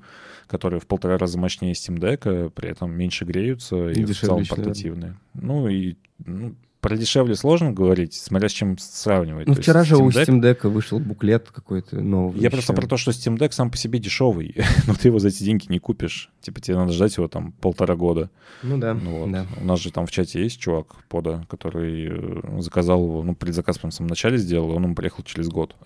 [0.47, 4.45] которые в полтора раза мощнее Steam Deck, при этом меньше греются и, и в целом
[4.45, 5.17] портативные.
[5.33, 6.55] Ну и ну,
[6.85, 9.47] про дешевле сложно говорить, смотря с чем сравнивать.
[9.47, 12.39] Ну, то вчера же Steam у Steam Deck вышел буклет какой-то новый.
[12.39, 12.51] Я еще.
[12.51, 14.55] просто про то, что Steam Deck сам по себе дешевый,
[14.87, 16.29] но ты его за эти деньги не купишь.
[16.41, 18.29] Типа тебе надо ждать его там полтора года.
[18.61, 19.31] Ну да, ну, вот.
[19.31, 19.47] да.
[19.59, 23.79] У нас же там в чате есть чувак, Пода, который э, заказал его, ну, предзаказ
[23.79, 25.75] прям в самом начале сделал, и он ему приехал через год.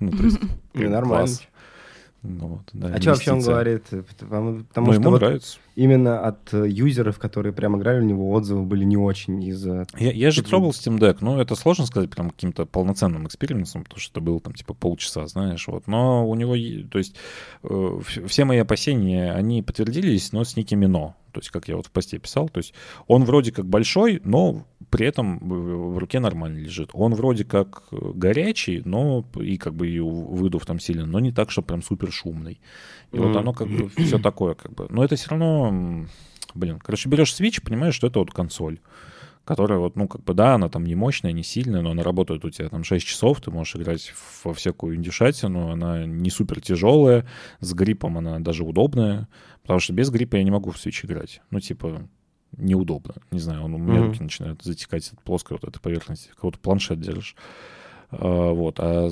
[0.00, 0.38] Ну, то есть,
[0.74, 1.28] нормально.
[2.22, 3.84] Ну, вот, да, а что вообще он говорит?
[4.18, 5.58] Потому, потому ну, что ему вот нравится.
[5.74, 9.86] именно от юзеров, которые прям играли, у него отзывы были не очень из-за...
[9.98, 13.98] Я, я же трогал Steam Deck, ну, это сложно сказать прям каким-то полноценным экспериментом, потому
[13.98, 15.88] что это было там типа полчаса, знаешь, вот.
[15.88, 16.54] Но у него,
[16.88, 17.16] то есть,
[17.64, 21.16] э, все мои опасения, они подтвердились, но с некими но.
[21.32, 22.74] То есть, как я вот в посте писал, то есть
[23.06, 26.90] он вроде как большой, но при этом в руке нормально лежит.
[26.92, 31.50] Он вроде как горячий, но и как бы и выдув там сильно, но не так,
[31.50, 32.60] что прям супер шумный.
[33.10, 33.26] И mm-hmm.
[33.26, 34.86] вот оно как бы все такое как бы.
[34.90, 36.06] Но это все равно,
[36.54, 38.78] блин, короче, берешь Switch, понимаешь, что это вот консоль
[39.44, 42.44] которая вот, ну, как бы, да, она там не мощная, не сильная, но она работает
[42.44, 44.12] у тебя там 6 часов, ты можешь играть
[44.44, 47.26] во всякую индюшатину, она не супер тяжелая,
[47.60, 49.28] с гриппом она даже удобная,
[49.62, 51.40] потому что без гриппа я не могу в Switch играть.
[51.50, 52.08] Ну, типа,
[52.56, 53.14] неудобно.
[53.30, 54.06] Не знаю, он у меня mm-hmm.
[54.06, 57.36] руки начинают затекать от плоской вот этой поверхности, вот планшет держишь.
[58.12, 58.76] А, вот.
[58.78, 59.10] А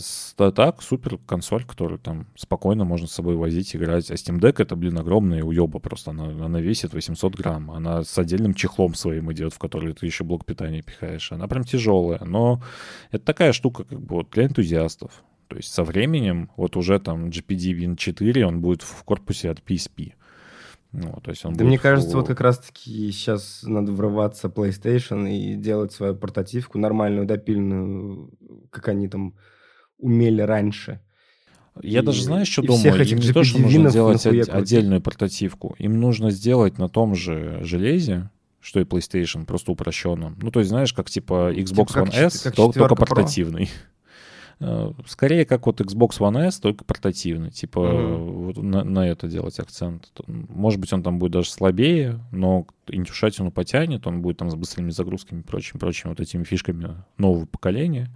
[0.52, 4.10] так, супер консоль, которую там спокойно можно с собой возить, играть.
[4.10, 6.10] А Steam Deck это, блин, огромная уеба просто.
[6.10, 7.70] Она, она весит 800 грамм.
[7.70, 11.32] Она с отдельным чехлом своим идет, в который ты еще блок питания пихаешь.
[11.32, 12.22] Она прям тяжелая.
[12.24, 12.62] Но
[13.10, 15.24] это такая штука, как бы, вот для энтузиастов.
[15.48, 19.60] То есть со временем, вот уже там GPD Win 4, он будет в корпусе от
[19.60, 20.12] PSP.
[20.92, 25.54] Ну, то есть он да мне кажется, вот как раз-таки сейчас надо врываться PlayStation и
[25.54, 28.30] делать свою портативку нормальную, допильную,
[28.70, 29.36] как они там
[29.98, 31.00] умели раньше.
[31.82, 32.80] Я и, даже, знаешь, что думаю?
[32.80, 35.76] Всех этих Им не то, что нужно сделать отдельную портативку.
[35.78, 38.30] Им нужно сделать на том же железе,
[38.60, 40.36] что и PlayStation, просто упрощенном.
[40.42, 43.64] Ну, то есть, знаешь, как типа Xbox типа, One S, как только портативный.
[43.64, 43.68] Pro.
[44.62, 47.50] Э, скорее, как вот Xbox One S, только портативный.
[47.50, 48.44] Типа mm-hmm.
[48.44, 50.12] вот на, на это делать акцент.
[50.26, 54.90] Может быть, он там будет даже слабее, но индюшатину потянет, он будет там с быстрыми
[54.90, 58.10] загрузками и прочим, прочим вот этими фишками нового поколения.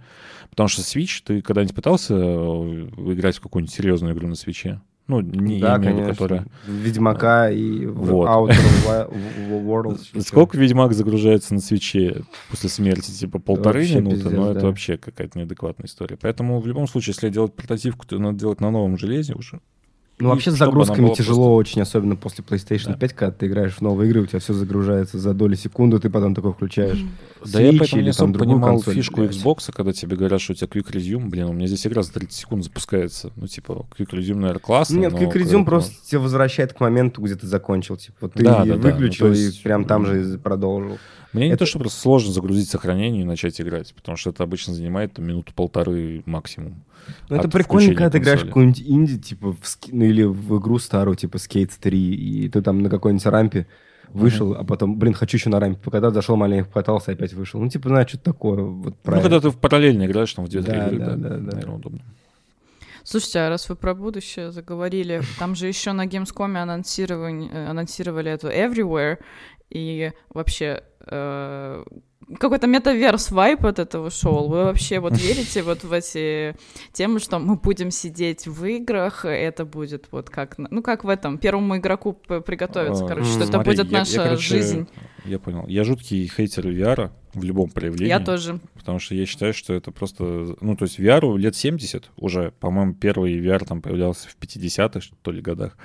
[0.51, 4.81] Потому что Switch, ты когда-нибудь пытался э, играть в какую-нибудь серьезную игру на свече?
[5.07, 6.13] Ну, не да, имею конечно.
[6.13, 6.45] которая...
[6.65, 8.27] Ведьмака и вот.
[8.27, 9.11] Outer
[9.49, 10.21] Worlds.
[10.21, 13.11] Сколько Ведьмак загружается на свече после смерти?
[13.11, 14.15] Типа полторы вообще минуты?
[14.15, 14.51] Пиздец, но да.
[14.57, 16.17] это вообще какая-то неадекватная история.
[16.19, 19.59] Поэтому в любом случае, если делать портативку, то надо делать на новом железе уже.
[20.17, 21.71] Ну, вообще с загрузками тяжело просто...
[21.71, 22.97] очень, особенно после PlayStation да.
[22.97, 26.09] 5, когда ты играешь в новые игры, у тебя все загружается за доли секунды, ты
[26.09, 27.03] потом такой включаешь.
[27.51, 29.35] Да я поэтому не особо понимал консоль, фишку блядь.
[29.35, 32.13] Xbox, когда тебе говорят, что у тебя Quick Resume, блин, у меня здесь игра за
[32.13, 33.33] 30 секунд запускается.
[33.35, 34.99] Ну, типа, Quick Resume, наверное, классно.
[34.99, 35.65] Нет, Quick Resume но...
[35.65, 37.97] просто тебя возвращает к моменту, где ты закончил.
[37.97, 39.33] Типа, вот ты да, да, выключил да.
[39.33, 39.59] Ну, есть...
[39.59, 40.97] и прям там же продолжил.
[41.33, 41.51] Мне это...
[41.51, 45.17] не то, что просто сложно загрузить сохранение и начать играть, потому что это обычно занимает
[45.17, 46.85] минуту-полторы максимум.
[47.29, 49.91] Ну, это прикольно, когда ты играешь в какую-нибудь инди, типа, в ски...
[49.93, 53.67] ну, или в игру старую, типа Skate 3, и ты там на какой-нибудь рампе
[54.09, 54.59] вышел, mm-hmm.
[54.59, 57.59] а потом, блин, хочу еще на рампе покататься, зашел маленько покатался, опять вышел.
[57.59, 58.61] Ну, типа, знаешь, что-то такое.
[58.63, 61.37] Вот, ну, когда ты в параллельно играешь, там, в две да, игры, да, да, да,
[61.37, 62.01] наверное, удобно.
[63.03, 68.31] Слушайте, а раз вы про будущее заговорили, там же еще на Gamescom анонсировали, э, анонсировали
[68.31, 69.19] эту Everywhere,
[69.69, 71.83] и вообще э,
[72.39, 74.47] какой-то метаверс вайп от этого шоу.
[74.47, 76.55] Вы вообще вот верите вот в эти
[76.91, 81.37] темы, что мы будем сидеть в играх, это будет вот как, ну как в этом,
[81.37, 84.87] первому игроку приготовиться, короче, что это будет наша жизнь.
[85.25, 85.65] Я понял.
[85.67, 88.09] Я жуткий хейтер VR в любом проявлении.
[88.09, 88.59] Я тоже.
[88.75, 90.55] Потому что я считаю, что это просто...
[90.61, 92.51] Ну, то есть VR лет 70 уже.
[92.59, 95.77] По-моему, первый VR там появлялся в 50-х, что ли, годах.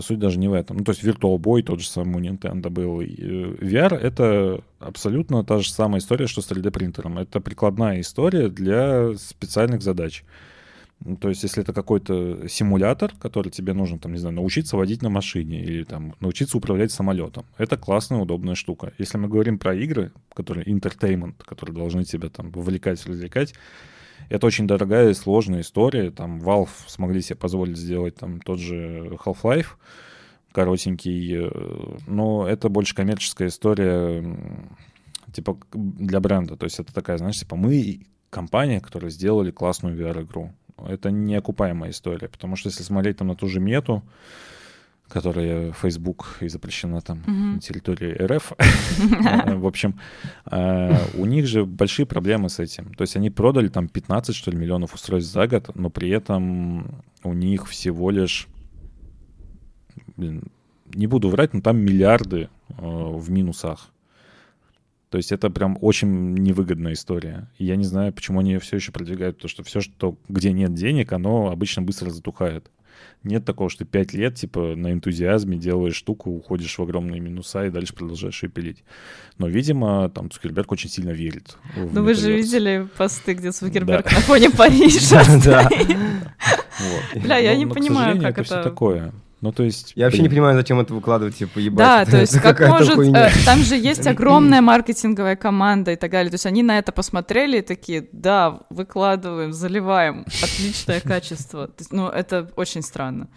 [0.00, 0.78] Суть даже не в этом.
[0.78, 3.00] Ну, то есть Virtual Boy тот же самый у Nintendo был.
[3.00, 7.18] Э, VR— это абсолютно та же самая история, что с 3D-принтером.
[7.18, 10.24] Это прикладная история для специальных задач.
[11.04, 15.02] Ну, то есть, если это какой-то симулятор, который тебе нужно, там, не знаю, научиться водить
[15.02, 18.92] на машине или там научиться управлять самолетом, это классная, удобная штука.
[18.98, 23.54] Если мы говорим про игры, которые entertainment, которые должны тебя там вовлекать, развлекать,
[24.28, 26.10] это очень дорогая и сложная история.
[26.10, 29.66] Там Valve смогли себе позволить сделать там тот же Half-Life,
[30.52, 34.24] коротенький, э, но это больше коммерческая история,
[35.32, 36.56] типа для бренда.
[36.56, 40.52] То есть это такая, знаешь, типа мы компания, которая сделали классную VR-игру.
[40.78, 44.02] Это неокупаемая история, потому что если смотреть там на ту же мету,
[45.08, 47.54] которая Facebook и запрещена там mm-hmm.
[47.54, 48.52] на территории РФ.
[49.60, 50.00] В общем,
[50.50, 52.92] э, у них же большие проблемы с этим.
[52.94, 57.02] То есть они продали там 15, что ли, миллионов устройств за год, но при этом
[57.22, 58.48] у них всего лишь,
[60.16, 60.44] блин,
[60.94, 63.90] не буду врать, но там миллиарды э, в минусах.
[65.10, 67.48] То есть это прям очень невыгодная история.
[67.58, 70.52] И я не знаю, почему они ее все еще продвигают, потому что все, что, где
[70.52, 72.70] нет денег, оно обычно быстро затухает.
[73.22, 77.66] Нет такого, что ты пять лет, типа, на энтузиазме делаешь штуку, уходишь в огромные минуса
[77.66, 78.84] и дальше продолжаешь ее пилить.
[79.38, 81.56] Но, видимо, там Цукерберг очень сильно верит.
[81.76, 85.68] Ну, вы же видели посты, где Цукерберг на фоне Парижа Да.
[87.14, 88.62] Бля, я не понимаю, как это...
[88.62, 89.12] такое.
[89.46, 89.92] Ну, то есть...
[89.94, 91.78] Я вообще не понимаю, зачем это выкладывать, типа, ебать.
[91.78, 92.98] Да, то есть как может...
[92.98, 96.30] Э, там же есть огромная маркетинговая команда и так далее.
[96.30, 100.26] То есть они на это посмотрели и такие, да, выкладываем, заливаем.
[100.42, 101.70] Отличное качество.
[101.92, 103.28] Ну, это очень странно.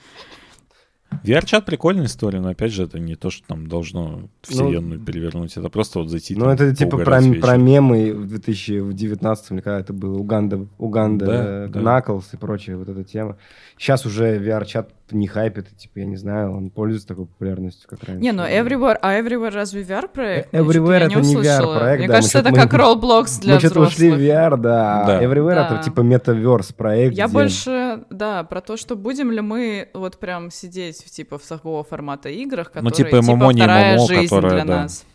[1.23, 5.55] VR-чат прикольная история, но опять же, это не то, что там должно вселенную ну, перевернуть.
[5.57, 6.35] Это просто вот зайти.
[6.35, 11.79] Ну, это типа про, про мемы в 2019 или когда это было Уганда, Уганда, да,
[11.79, 12.37] Knuckles да.
[12.37, 13.37] и прочая вот эта тема.
[13.77, 18.21] Сейчас уже VR-чат не хайпит, типа, я не знаю, он пользуется такой популярностью, как раньше.
[18.21, 20.53] Не, ну Everywhere, а Everywhere разве VR-проект?
[20.53, 23.61] Everywhere это не VR-проект, Мне да, кажется, это как Roblox для мы взрослых.
[23.61, 25.23] Мы что-то ушли в VR, да, да.
[25.23, 25.67] Everywhere да.
[25.67, 27.15] это типа метаверс-проект.
[27.15, 27.33] Я где...
[27.33, 32.29] больше, да, про то, что будем ли мы вот прям сидеть типа в такого формата
[32.29, 34.81] играх, которые, ну, типа, ММО, типа вторая ММО, жизнь которая, для да.
[34.83, 35.05] нас.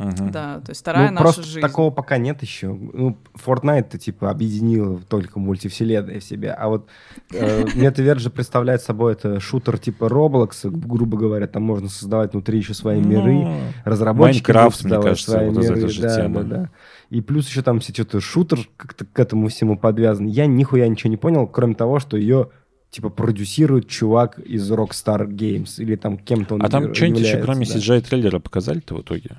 [0.00, 0.30] Угу.
[0.30, 1.60] Да, то есть вторая ну, наша просто жизнь.
[1.60, 2.68] такого пока нет еще.
[2.68, 6.88] Ну, Fortnite-то типа объединил только мультивселенная в себе, а вот
[7.32, 12.58] э, Metaverse же представляет собой это шутер типа Roblox, грубо говоря, там можно создавать внутри
[12.58, 16.42] еще свои миры, ну, разработчики Minecraft, мне кажется, свои вот миры, да, тема.
[16.44, 16.70] Да, да.
[17.10, 20.26] И плюс еще там все что-то шутер как-то к этому всему подвязан.
[20.26, 22.48] Я нихуя ничего не понял, кроме того, что ее
[22.90, 27.66] типа продюсирует чувак из Rockstar Games или там кем-то он А там что-нибудь еще кроме
[27.66, 27.74] да.
[27.74, 29.36] CGI-трейлера показали-то в итоге?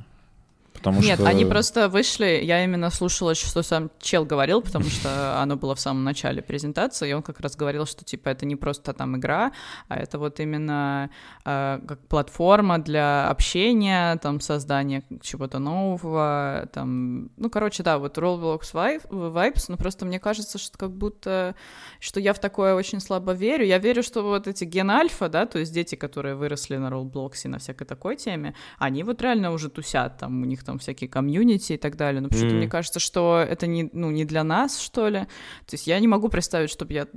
[0.82, 1.30] Потому Нет, что...
[1.30, 5.80] они просто вышли, я именно слушала, что сам чел говорил, потому что оно было в
[5.80, 9.52] самом начале презентации, и он как раз говорил, что типа это не просто там игра,
[9.90, 11.12] а это вот именно
[11.46, 18.74] э, как платформа для общения, там создания чего-то нового, там, ну, короче, да, вот Roblox
[18.74, 21.54] Vibes, но просто мне кажется, что как будто,
[22.00, 23.66] что я в такое очень слабо верю.
[23.66, 27.32] Я верю, что вот эти ген альфа, да, то есть дети, которые выросли на Roblox
[27.46, 30.80] и на всякой такой теме, они вот реально уже тусят, там у них там там
[30.80, 32.60] всякие комьюнити и так далее, но почему-то mm.
[32.60, 35.20] мне кажется, что это не, ну, не для нас, что ли.
[35.66, 37.08] То есть я не могу представить, чтобы я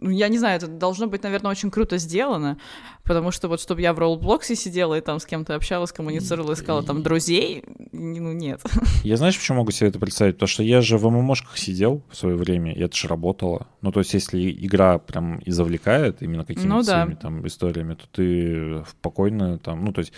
[0.00, 2.58] я не знаю, это должно быть, наверное, очень круто сделано,
[3.04, 6.82] потому что вот чтобы я в Роублоксе сидела и там с кем-то общалась, коммуницировала, искала
[6.82, 8.60] там друзей, ну, нет.
[9.04, 10.34] Я знаешь, почему могу себе это представить?
[10.36, 13.66] Потому что я же в ММОшках сидел в свое время, и это же работало.
[13.82, 17.02] Ну, то есть если игра прям и завлекает именно какими-то ну, да.
[17.02, 20.12] своими там историями, то ты спокойно там, ну, то есть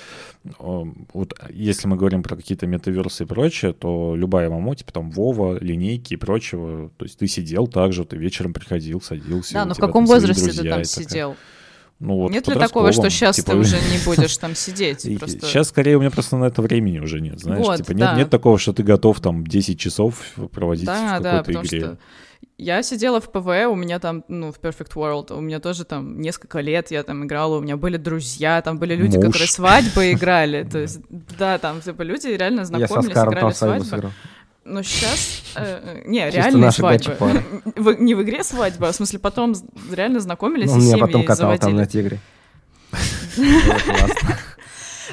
[0.59, 5.59] вот если мы говорим про какие-то метаверсы и прочее, то любая ММО, типа там Вова,
[5.59, 9.75] линейки и прочего, то есть ты сидел так же, ты вечером приходил, садился, да, но
[9.75, 11.37] в каком возрасте ты там сидел?
[11.99, 13.53] Ну, вот нет ли такого, что сейчас типа...
[13.53, 15.09] ты уже не будешь там сидеть?
[15.19, 15.41] Просто...
[15.47, 18.09] Сейчас скорее у меня просто на это времени уже нет, знаешь, вот, типа да.
[18.11, 20.21] нет, нет такого, что ты готов там 10 часов
[20.53, 21.81] проводить да, в какой-то да, игре.
[21.81, 21.99] Что
[22.59, 26.21] я сидела в ПВ, у меня там, ну, в Perfect World, у меня тоже там
[26.21, 29.27] несколько лет я там играла, у меня были друзья, там были люди, Муж.
[29.27, 31.01] которые свадьбы играли, то есть,
[31.39, 34.13] да, там типа люди реально знакомились, играли свадьбы.
[34.67, 35.43] Но сейчас...
[35.55, 37.15] Э, э не, реальная свадьба.
[37.77, 39.55] В, не в игре свадьба, а в смысле потом
[39.93, 41.61] реально знакомились ну, и семьи потом катал заводили.
[41.61, 42.19] там на тигре.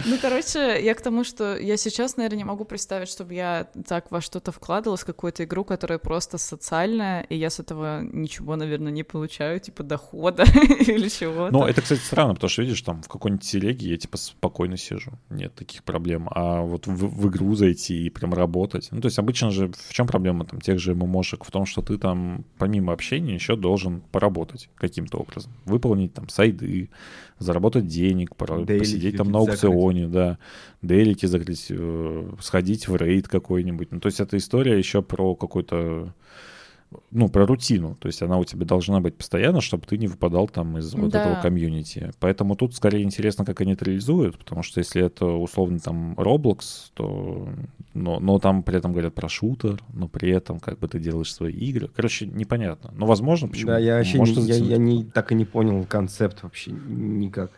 [0.05, 4.11] Ну, короче, я к тому, что я сейчас, наверное, не могу представить, чтобы я так
[4.11, 9.03] во что-то вкладывалась, какую-то игру, которая просто социальная, и я с этого ничего, наверное, не
[9.03, 10.43] получаю, типа дохода
[10.79, 11.51] или чего-то.
[11.53, 15.11] Ну, это, кстати, странно, потому что, видишь, там в какой-нибудь телеге я, типа, спокойно сижу,
[15.29, 16.27] нет таких проблем.
[16.31, 19.93] А вот в, в игру зайти и прям работать, ну, то есть обычно же в
[19.93, 21.43] чем проблема там тех же ММОшек?
[21.43, 26.89] В том, что ты там помимо общения еще должен поработать каким-то образом, выполнить там сайды,
[27.43, 28.35] заработать денег,
[28.65, 30.13] Дейлики посидеть там на аукционе, закрыть.
[30.13, 30.37] да,
[30.81, 33.91] делики закрыть, э, сходить в рейд какой-нибудь.
[33.91, 36.13] Ну, то есть эта история еще про какой-то
[37.11, 37.95] ну, про рутину.
[37.95, 41.11] То есть она у тебя должна быть постоянно, чтобы ты не выпадал там из вот
[41.11, 41.23] да.
[41.23, 42.11] этого комьюнити.
[42.19, 46.91] Поэтому тут скорее интересно, как они это реализуют, потому что если это условно там Roblox,
[46.93, 47.49] то...
[47.93, 51.31] Но, но там при этом говорят про шутер, но при этом как бы ты делаешь
[51.31, 51.89] свои игры.
[51.95, 52.91] Короче, непонятно.
[52.95, 53.67] Но возможно, почему.
[53.67, 57.51] Да, я вообще Может, не, я, я не, так и не понял концепт вообще никак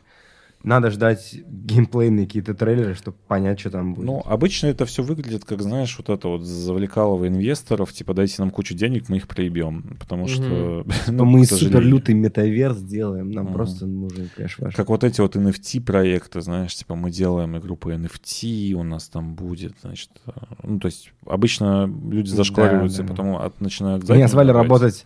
[0.66, 4.06] надо ждать геймплейные какие-то трейлеры, чтобы понять, что там будет.
[4.06, 8.50] Ну, обычно это все выглядит, как, знаешь, вот это вот завлекалово инвесторов, типа, дайте нам
[8.50, 10.86] кучу денег, мы их проебем, потому что...
[11.08, 14.76] ну, мы супер лютый метаверс делаем, нам просто нужен кэш ваш.
[14.76, 19.36] Как вот эти вот NFT-проекты, знаешь, типа, мы делаем игру по NFT, у нас там
[19.36, 20.10] будет, значит...
[20.26, 20.32] Э,
[20.64, 24.10] ну, то есть, обычно люди зашквариваются, потом начинают...
[24.10, 25.06] Меня звали работать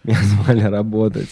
[0.04, 1.28] меня звали работать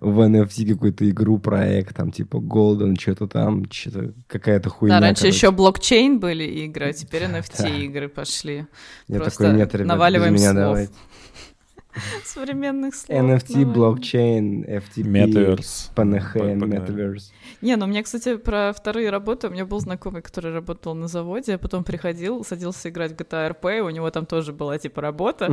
[0.00, 4.98] в NFT какую-то игру, проект, там типа Golden, что-то там, что-то какая-то хуйня.
[4.98, 5.36] Да, раньше короче.
[5.36, 8.66] еще блокчейн были игры, а теперь NFT игры пошли.
[9.08, 10.62] Я такой, нет, ребят, наваливаем без меня слов.
[10.64, 10.92] давайте.
[12.24, 13.18] Современных слов.
[13.18, 15.90] NFT, блокчейн, FTP, Metaverse.
[15.94, 17.32] PNG, Metaverse.
[17.62, 21.08] Не, ну у меня, кстати, про вторые работы, у меня был знакомый, который работал на
[21.08, 25.00] заводе, а потом приходил, садился играть в GTA RP, у него там тоже была, типа,
[25.00, 25.50] работа.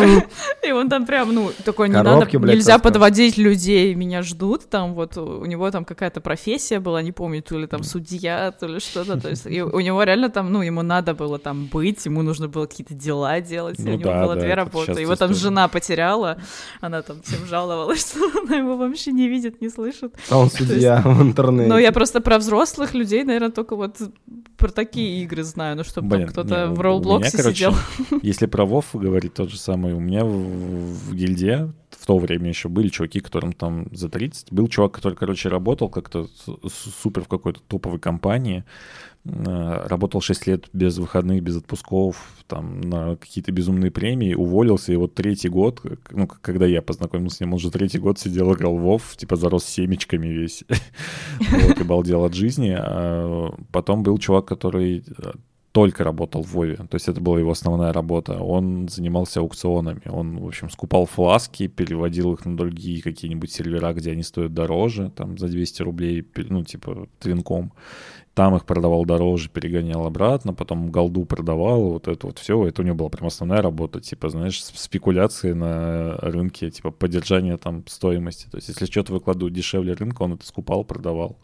[0.66, 5.16] И он там прям, ну, такой, не надо, нельзя подводить людей, меня ждут, там вот,
[5.16, 9.20] у него там какая-то профессия была, не помню, то ли там судья, то ли что-то,
[9.20, 12.66] то есть у него реально там, ну, ему надо было там быть, ему нужно было
[12.66, 16.38] какие-то дела делать, у ну него было две работы, его там жена потеряла,
[16.80, 20.14] она там всем жаловалась, что она его вообще не видит, не слышит.
[20.30, 21.68] А он судья в интернете.
[21.68, 23.96] Ну, я просто про взрослых людей, наверное, только вот
[24.56, 27.74] про такие игры знаю, ну, чтобы кто-то в Roblox сидел.
[28.22, 31.72] Если про Вов говорить тот же самый, у меня в, в гильдии
[32.04, 34.52] в то время еще были чуваки, которым там за 30.
[34.52, 36.28] Был чувак, который, короче, работал как-то
[37.02, 38.64] супер в какой-то топовой компании,
[39.26, 44.96] Э, работал 6 лет без выходных, без отпусков, там, на какие-то безумные премии, уволился, и
[44.96, 45.80] вот третий год,
[46.10, 49.64] ну, когда я познакомился с ним, он уже третий год сидел, играл Вов, типа зарос
[49.64, 50.64] семечками весь,
[51.38, 52.74] вот, и балдел от жизни.
[52.76, 55.32] А потом был чувак, который э,
[55.74, 58.38] только работал в Вове, то есть это была его основная работа.
[58.38, 64.12] Он занимался аукционами, он, в общем, скупал фласки, переводил их на другие какие-нибудь сервера, где
[64.12, 67.72] они стоят дороже, там за 200 рублей, ну, типа, твинком,
[68.34, 72.68] там их продавал дороже, перегонял обратно, потом голду продавал, вот это вот все.
[72.68, 77.84] Это у него была прям основная работа, типа, знаешь, спекуляции на рынке, типа, поддержание там
[77.88, 78.46] стоимости.
[78.48, 81.36] То есть, если что-то выкладывают дешевле рынка, он это скупал, продавал.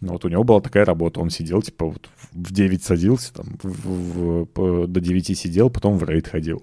[0.00, 1.20] Ну, вот у него была такая работа.
[1.20, 5.98] Он сидел, типа, вот в 9 садился, там, в, в, в, до 9 сидел, потом
[5.98, 6.60] в рейд ходил.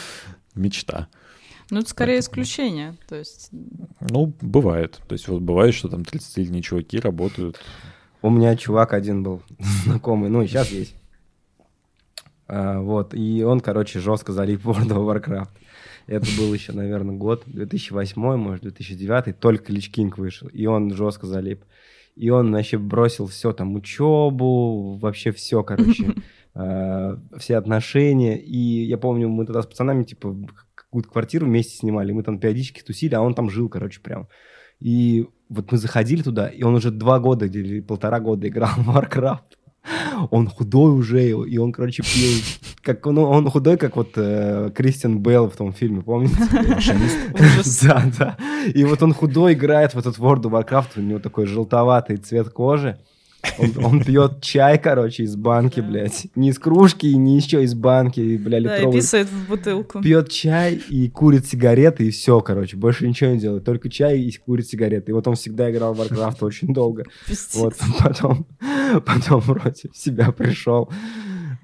[0.54, 1.08] Мечта.
[1.70, 2.24] Ну, это скорее это...
[2.24, 3.48] исключение, то есть...
[4.00, 5.00] Ну, бывает.
[5.08, 7.58] То есть вот бывает, что там 30-летние чуваки работают
[8.24, 9.42] у меня чувак один был
[9.84, 10.96] знакомый, ну и сейчас есть.
[12.48, 15.50] А, вот, и он, короче, жестко залип в World of Warcraft.
[16.06, 21.26] Это был еще, наверное, год 2008, может, 2009, только Лич Кинг вышел, и он жестко
[21.26, 21.64] залип.
[22.16, 26.14] И он вообще бросил все там, учебу, вообще все, короче,
[26.54, 28.38] э, все отношения.
[28.38, 30.36] И я помню, мы тогда с пацанами, типа,
[30.74, 34.28] какую-то квартиру вместе снимали, мы там периодически тусили, а он там жил, короче, прям.
[34.80, 38.96] И вот мы заходили туда, и он уже два года или полтора года играл в
[38.96, 39.56] Warcraft.
[40.30, 42.42] Он худой уже, и он, короче, пил,
[42.82, 46.36] как, ну, он худой, как вот э, Кристиан Белл в том фильме, помните?
[47.82, 48.36] Да, да.
[48.74, 52.48] И вот он худой играет в этот World of Warcraft, у него такой желтоватый цвет
[52.48, 52.98] кожи.
[53.58, 55.86] Он, он пьет чай, короче, из банки, да.
[55.86, 56.26] блядь.
[56.34, 58.92] Не из кружки, не еще из банки, бля, литровый.
[58.92, 60.00] Да, и писает в бутылку.
[60.00, 62.76] Пьет чай и курит сигареты, и все, короче.
[62.76, 63.64] Больше ничего не делает.
[63.64, 65.12] Только чай и курит сигареты.
[65.12, 67.04] И вот он всегда играл в Warcraft очень долго.
[67.54, 68.46] Вот, потом,
[69.06, 70.90] потом вроде в себя пришел.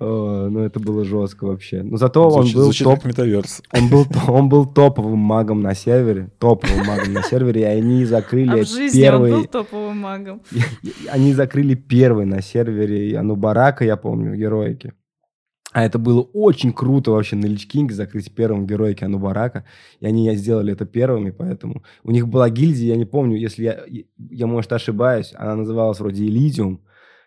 [0.00, 1.82] О, ну, это было жестко вообще.
[1.82, 3.04] Но зато он был топ...
[3.04, 3.62] метаверс.
[3.70, 6.30] Он был, он был топовым магом на сервере.
[6.38, 7.60] Топовым магом на сервере.
[7.60, 9.32] И они закрыли а в жизни первый...
[9.34, 10.40] он был топовым магом.
[11.10, 14.94] Они закрыли первый на сервере Анубарака, я помню, героики.
[15.72, 19.66] А это было очень круто вообще на Lich King е закрыть первым героики Анубарака.
[20.00, 21.82] И они сделали это первыми, поэтому...
[22.04, 23.84] У них была гильдия, я не помню, если я,
[24.30, 26.80] я может, ошибаюсь, она называлась вроде Элидиум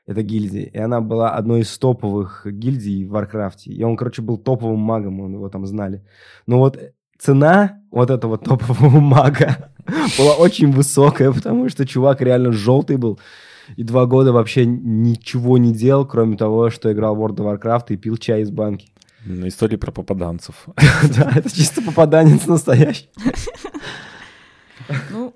[0.05, 0.65] эта гильдия.
[0.65, 3.71] И она была одной из топовых гильдий в Warcraft е.
[3.71, 6.03] И он, короче, был топовым магом, он его там знали.
[6.45, 6.79] Но вот
[7.17, 9.71] цена вот этого топового мага
[10.17, 13.19] была очень высокая, потому что чувак реально желтый был.
[13.77, 17.85] И два года вообще ничего не делал, кроме того, что играл в World of Warcraft
[17.89, 18.89] и пил чай из банки.
[19.25, 20.67] Истории про попаданцев.
[21.15, 23.09] Да, это чисто попаданец настоящий.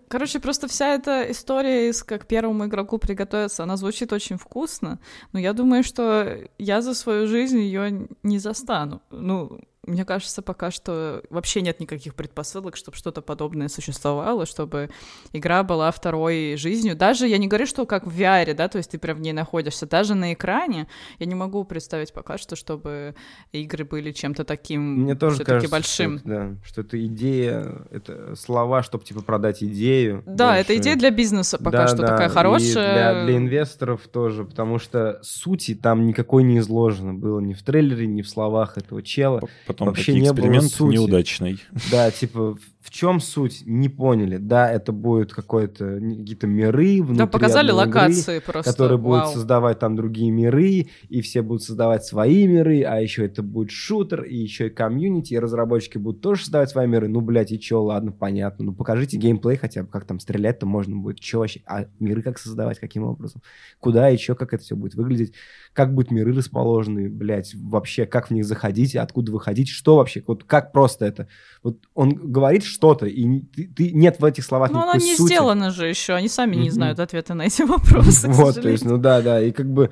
[0.10, 5.00] Короче, просто вся эта история из как первому игроку приготовиться, она звучит очень вкусно,
[5.34, 9.02] но я думаю, что я за свою жизнь ее не застану.
[9.12, 14.90] Ну, мне кажется, пока что вообще нет никаких предпосылок, чтобы что-то подобное существовало, чтобы
[15.34, 16.96] игра была второй жизнью.
[16.96, 19.34] Даже, я не говорю, что как в VR, да, то есть ты прям в ней
[19.34, 20.88] находишься, даже на экране
[21.20, 23.16] я не могу представить пока что, чтобы
[23.52, 26.20] игры были чем-то таким Мне тоже кажется, большим.
[26.20, 30.24] Что, да, что это идея, это слова, чтобы типа продать идею.
[30.26, 30.62] Да, больше.
[30.62, 32.68] это идея для бизнеса пока да, что да, такая хорошая.
[32.68, 37.64] И для, для инвесторов тоже, потому что сути там никакой не изложено было ни в
[37.64, 39.42] трейлере, ни в словах этого чела.
[39.78, 40.96] Потом Вообще не эксперимент было сути.
[40.96, 41.60] неудачный.
[41.92, 44.38] Да, типа в чем суть, не поняли.
[44.38, 48.72] Да, это будет какое-то какие-то миры внутри Да, показали локации игры, просто.
[48.72, 49.20] Которые Вау.
[49.20, 53.72] будут создавать там другие миры, и все будут создавать свои миры, а еще это будет
[53.72, 57.10] шутер, и еще и комьюнити, и разработчики будут тоже создавать свои миры.
[57.10, 58.64] Ну, блядь, и чё, ладно, понятно.
[58.64, 61.20] Ну, покажите геймплей хотя бы, как там стрелять-то можно будет.
[61.20, 61.62] Чё вообще?
[61.66, 63.42] А миры как создавать, каким образом?
[63.82, 65.34] Куда и чё, как это все будет выглядеть?
[65.74, 70.24] Как будут миры расположены, блядь, вообще, как в них заходить, откуда выходить, что вообще?
[70.26, 71.28] Вот как просто это?
[71.64, 75.06] Вот он говорит, что что-то, и ты, ты, нет в этих словах Но никакой оно
[75.06, 75.28] не сути.
[75.28, 76.60] сделано же еще, они сами mm-hmm.
[76.60, 78.30] не знают ответа на эти вопросы.
[78.30, 79.90] Вот, то есть, ну да, да, и как бы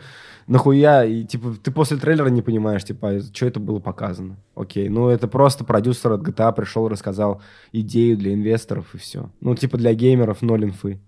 [0.47, 4.37] нахуя, и типа ты после трейлера не понимаешь, типа, что это было показано.
[4.55, 7.41] Окей, ну это просто продюсер от GTA пришел, рассказал
[7.71, 9.31] идею для инвесторов и все.
[9.41, 11.01] Ну типа для геймеров ноль инфы.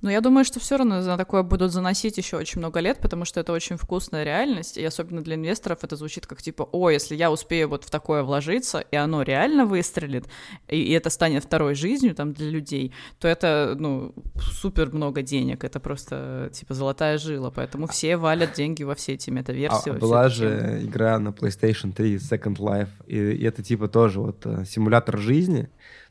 [0.00, 3.24] Но я думаю, что все равно на такое будут заносить еще очень много лет, потому
[3.24, 7.16] что это очень вкусная реальность, и особенно для инвесторов это звучит как типа, о, если
[7.16, 10.26] я успею вот в такое вложиться, и оно реально выстрелит,
[10.68, 15.64] и, и это станет второй жизнью там для людей, то это, ну, супер много денег,
[15.64, 19.90] это просто типа золотая жила, поэтому все валят деньги во все эти метаверсии.
[19.90, 24.46] А, была же игра на PlayStation 3 Second Life, и, и это типа тоже вот
[24.46, 25.68] э, симулятор жизни,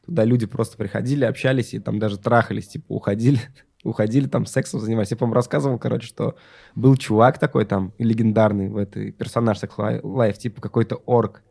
[0.07, 3.41] Туда люди просто приходили, общались и там даже трахались, типа уходили,
[3.87, 5.11] уходили там сексом занимались.
[5.11, 6.35] Я, по-моему, рассказывал, короче, что
[6.75, 11.41] был чувак такой там легендарный в этой персонаж Sex Life, типа какой-то орк.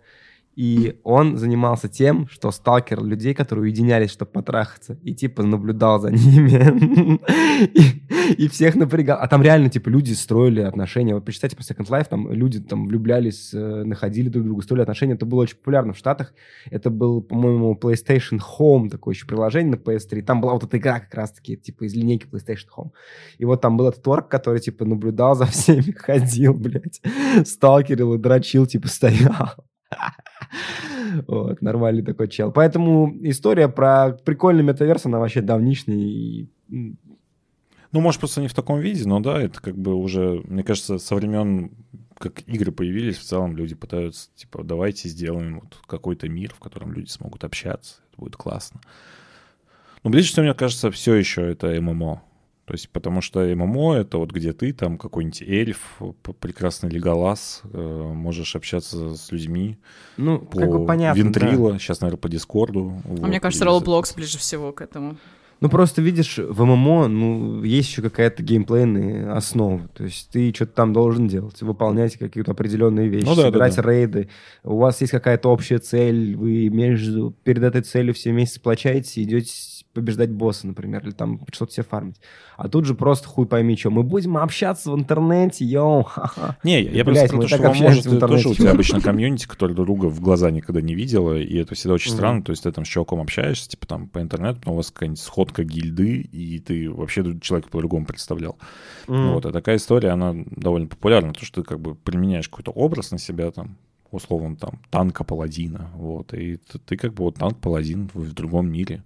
[0.57, 6.11] И он занимался тем, что сталкер людей, которые уединялись, чтобы потрахаться, и типа наблюдал за
[6.11, 7.21] ними.
[8.39, 9.19] и, всех напрягал.
[9.21, 11.15] А там реально, типа, люди строили отношения.
[11.15, 15.13] Вот почитайте по Second Life, там люди там влюблялись, э, находили друг друга, строили отношения.
[15.13, 16.33] Это было очень популярно в Штатах.
[16.71, 20.23] Это был, по-моему, PlayStation Home, такое еще приложение на PS3.
[20.23, 22.91] Там была вот эта игра как раз-таки, типа, из линейки PlayStation Home.
[23.37, 27.03] И вот там был этот орк, который, типа, наблюдал за всеми, ходил, блядь,
[27.45, 29.51] сталкерил и дрочил, типа, стоял.
[31.27, 32.53] Вот, нормальный такой чел.
[32.53, 36.51] Поэтому история про прикольный метаверс, она вообще давнишний.
[36.69, 40.99] Ну, может, просто не в таком виде, но да, это как бы уже, мне кажется,
[40.99, 41.71] со времен,
[42.19, 46.93] как игры появились, в целом люди пытаются, типа, давайте сделаем вот какой-то мир, в котором
[46.93, 48.81] люди смогут общаться, это будет классно.
[50.03, 52.23] Но ближе всего, мне кажется, все еще это ММО.
[52.67, 56.01] То есть, потому что ММО— это вот где ты, там какой-нибудь эльф,
[56.41, 59.79] прекрасный леголаз, э, можешь общаться с людьми.
[60.17, 61.79] Ну, по как бы понятно, Вентрила, да.
[61.79, 63.01] сейчас, наверное, по Дискорду.
[63.05, 65.17] А вот, мне кажется, Roblox ближе всего к этому.
[65.61, 69.89] Ну, просто видишь, в ММО, ну, есть еще какая-то геймплейная основа.
[69.95, 73.83] То есть ты что-то там должен делать, выполнять какие-то определенные вещи, ну, да, собирать да,
[73.83, 73.91] да.
[73.91, 74.29] рейды.
[74.65, 79.23] У вас есть какая-то общая цель, вы между, перед этой целью все вместе сплочаетесь и
[79.23, 79.51] идете
[79.97, 82.21] побеждать босса, например, или там что-то себе фармить.
[82.57, 86.07] А тут же просто хуй пойми, что мы будем общаться в интернете, йоу.
[86.63, 89.75] Не, я Блядь, просто про то, что может, в тоже у тебя обычно комьюнити, который
[89.75, 92.85] друга в глаза никогда не видела, и это всегда очень странно, то есть ты там
[92.85, 96.91] с чуваком общаешься, типа там по интернету, но у вас какая-нибудь сходка гильды, и ты
[96.91, 98.57] вообще человека по-другому представлял.
[99.07, 103.11] Вот, а такая история, она довольно популярна, то, что ты как бы применяешь какой-то образ
[103.11, 103.77] на себя там,
[104.11, 109.03] условно, там, танка паладина, вот, и ты, ты как бы вот танк-паладин в другом мире.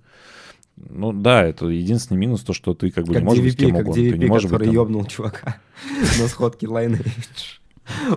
[0.89, 3.57] Ну да, это единственный минус, то, что ты как бы как не можешь DVP, быть
[3.57, 4.01] кем как угодно.
[4.01, 4.75] DVP, ты не можешь который быть, там...
[4.75, 5.61] ёбнул чувака
[6.19, 7.61] на сходке Lineage.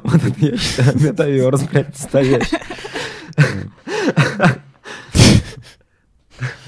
[0.03, 2.57] Вот это я считаю метаверс, блядь, настоящий.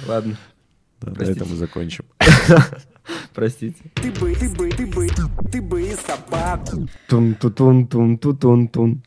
[0.08, 0.38] Ладно.
[1.02, 2.06] Да, на этом мы закончим.
[3.34, 3.82] Простите.
[3.96, 5.08] Ты бы, ты бы, ты бы,
[5.52, 6.88] ты бы собаку.
[7.08, 9.04] Тун-тун-тун-тун-тун-тун.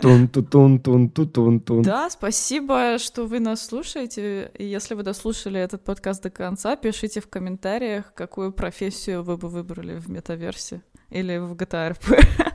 [0.00, 1.82] Тун-тун-тун-тун-тун-тун.
[1.82, 4.50] Да, спасибо, что вы нас слушаете.
[4.58, 9.48] И если вы дослушали этот подкаст до конца, пишите в комментариях, какую профессию вы бы
[9.48, 12.26] выбрали в метаверсе или в GTA RP.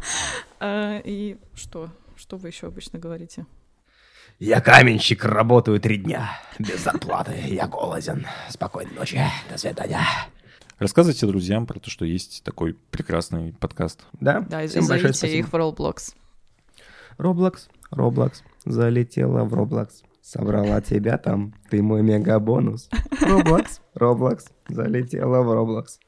[0.60, 1.92] А, и что?
[2.16, 3.46] Что вы еще обычно говорите?
[4.40, 6.32] Я каменщик, работаю три дня.
[6.58, 7.34] Без зарплаты.
[7.48, 8.26] Я голоден.
[8.50, 9.22] Спокойной ночи.
[9.52, 10.02] До свидания.
[10.80, 14.06] Рассказывайте друзьям про то, что есть такой прекрасный подкаст.
[14.20, 14.42] Да?
[14.42, 16.14] Да, и зовите их в Roblox.
[17.18, 20.04] Роблокс, Роблокс, залетела в Роблокс.
[20.22, 22.90] Собрала тебя там, ты мой мега-бонус.
[23.22, 26.00] Roblox, Roblox, залетела в Roblox.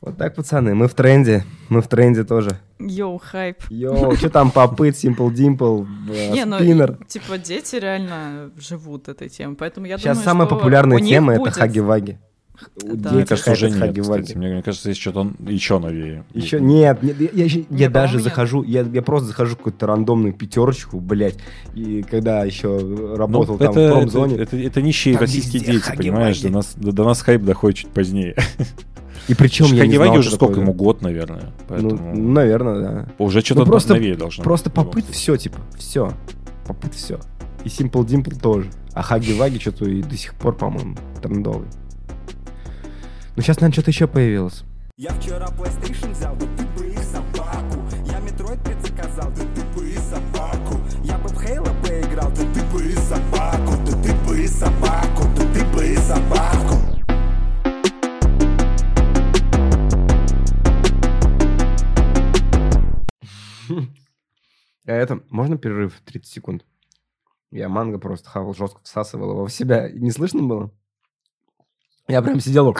[0.00, 2.58] Вот так, пацаны, мы в тренде, мы в тренде тоже.
[2.78, 3.62] Йоу, хайп.
[3.68, 6.58] Йоу, что там Pop It, Simple Dimple, э, Не, ну,
[7.06, 12.18] типа, дети реально живут этой темой, поэтому я Сейчас думаю, самая популярная тема— это хаги-ваги.
[12.82, 13.12] Да.
[13.12, 14.36] Мне кажется, уже нет, кстати.
[14.36, 16.24] Мне, мне кажется, есть что-то еще новее.
[16.34, 18.24] Еще нет, нет я, я, я даже нет.
[18.24, 21.36] захожу, я, я просто захожу в какую-то рандомную пятерочку, блядь,
[21.74, 24.34] и когда еще работал ну, там это, в промзоне.
[24.34, 26.40] Это, это, это нищие российские дети, понимаешь?
[26.40, 28.36] До нас, до, до нас хайп доходит чуть позднее.
[29.28, 31.42] И причем я не знал, уже сколько ему год, наверное.
[31.42, 32.14] Ну, поэтому...
[32.14, 33.08] Ну, наверное, да.
[33.18, 36.12] Уже что-то ну, просто, новее должно Просто попыт все, типа, все.
[36.66, 37.20] Попыт все.
[37.64, 38.70] И Simple Dimple тоже.
[38.92, 41.68] А Хаги-Ваги что-то и до сих пор, по-моему, трендовый.
[43.36, 44.64] Ну, сейчас, наверное, что-то еще появилось.
[44.96, 47.80] Я вчера PlayStation взял, да ты бы их собаку.
[48.04, 50.80] Я Metroid предзаказал, да ты бы и собаку.
[51.04, 53.72] Я бы в Halo поиграл, да ты бы и собаку.
[53.86, 56.76] Да ты бы и собаку, да ты бы и собаку.
[64.86, 66.66] А это, можно перерыв 30 секунд?
[67.52, 69.88] Я манго просто хавал, жестко всасывал его в себя.
[69.88, 70.72] Не слышно было?
[72.10, 72.76] Я прям сидел...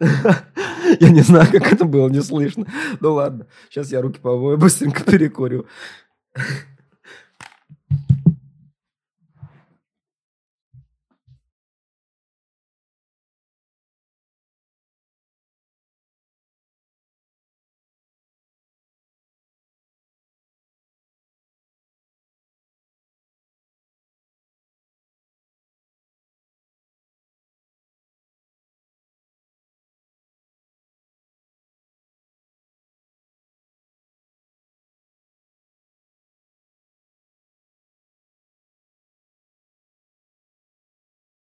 [1.00, 2.66] Я не знаю, как это было, не слышно.
[3.00, 5.66] Ну ладно, сейчас я руки помою, быстренько перекурю.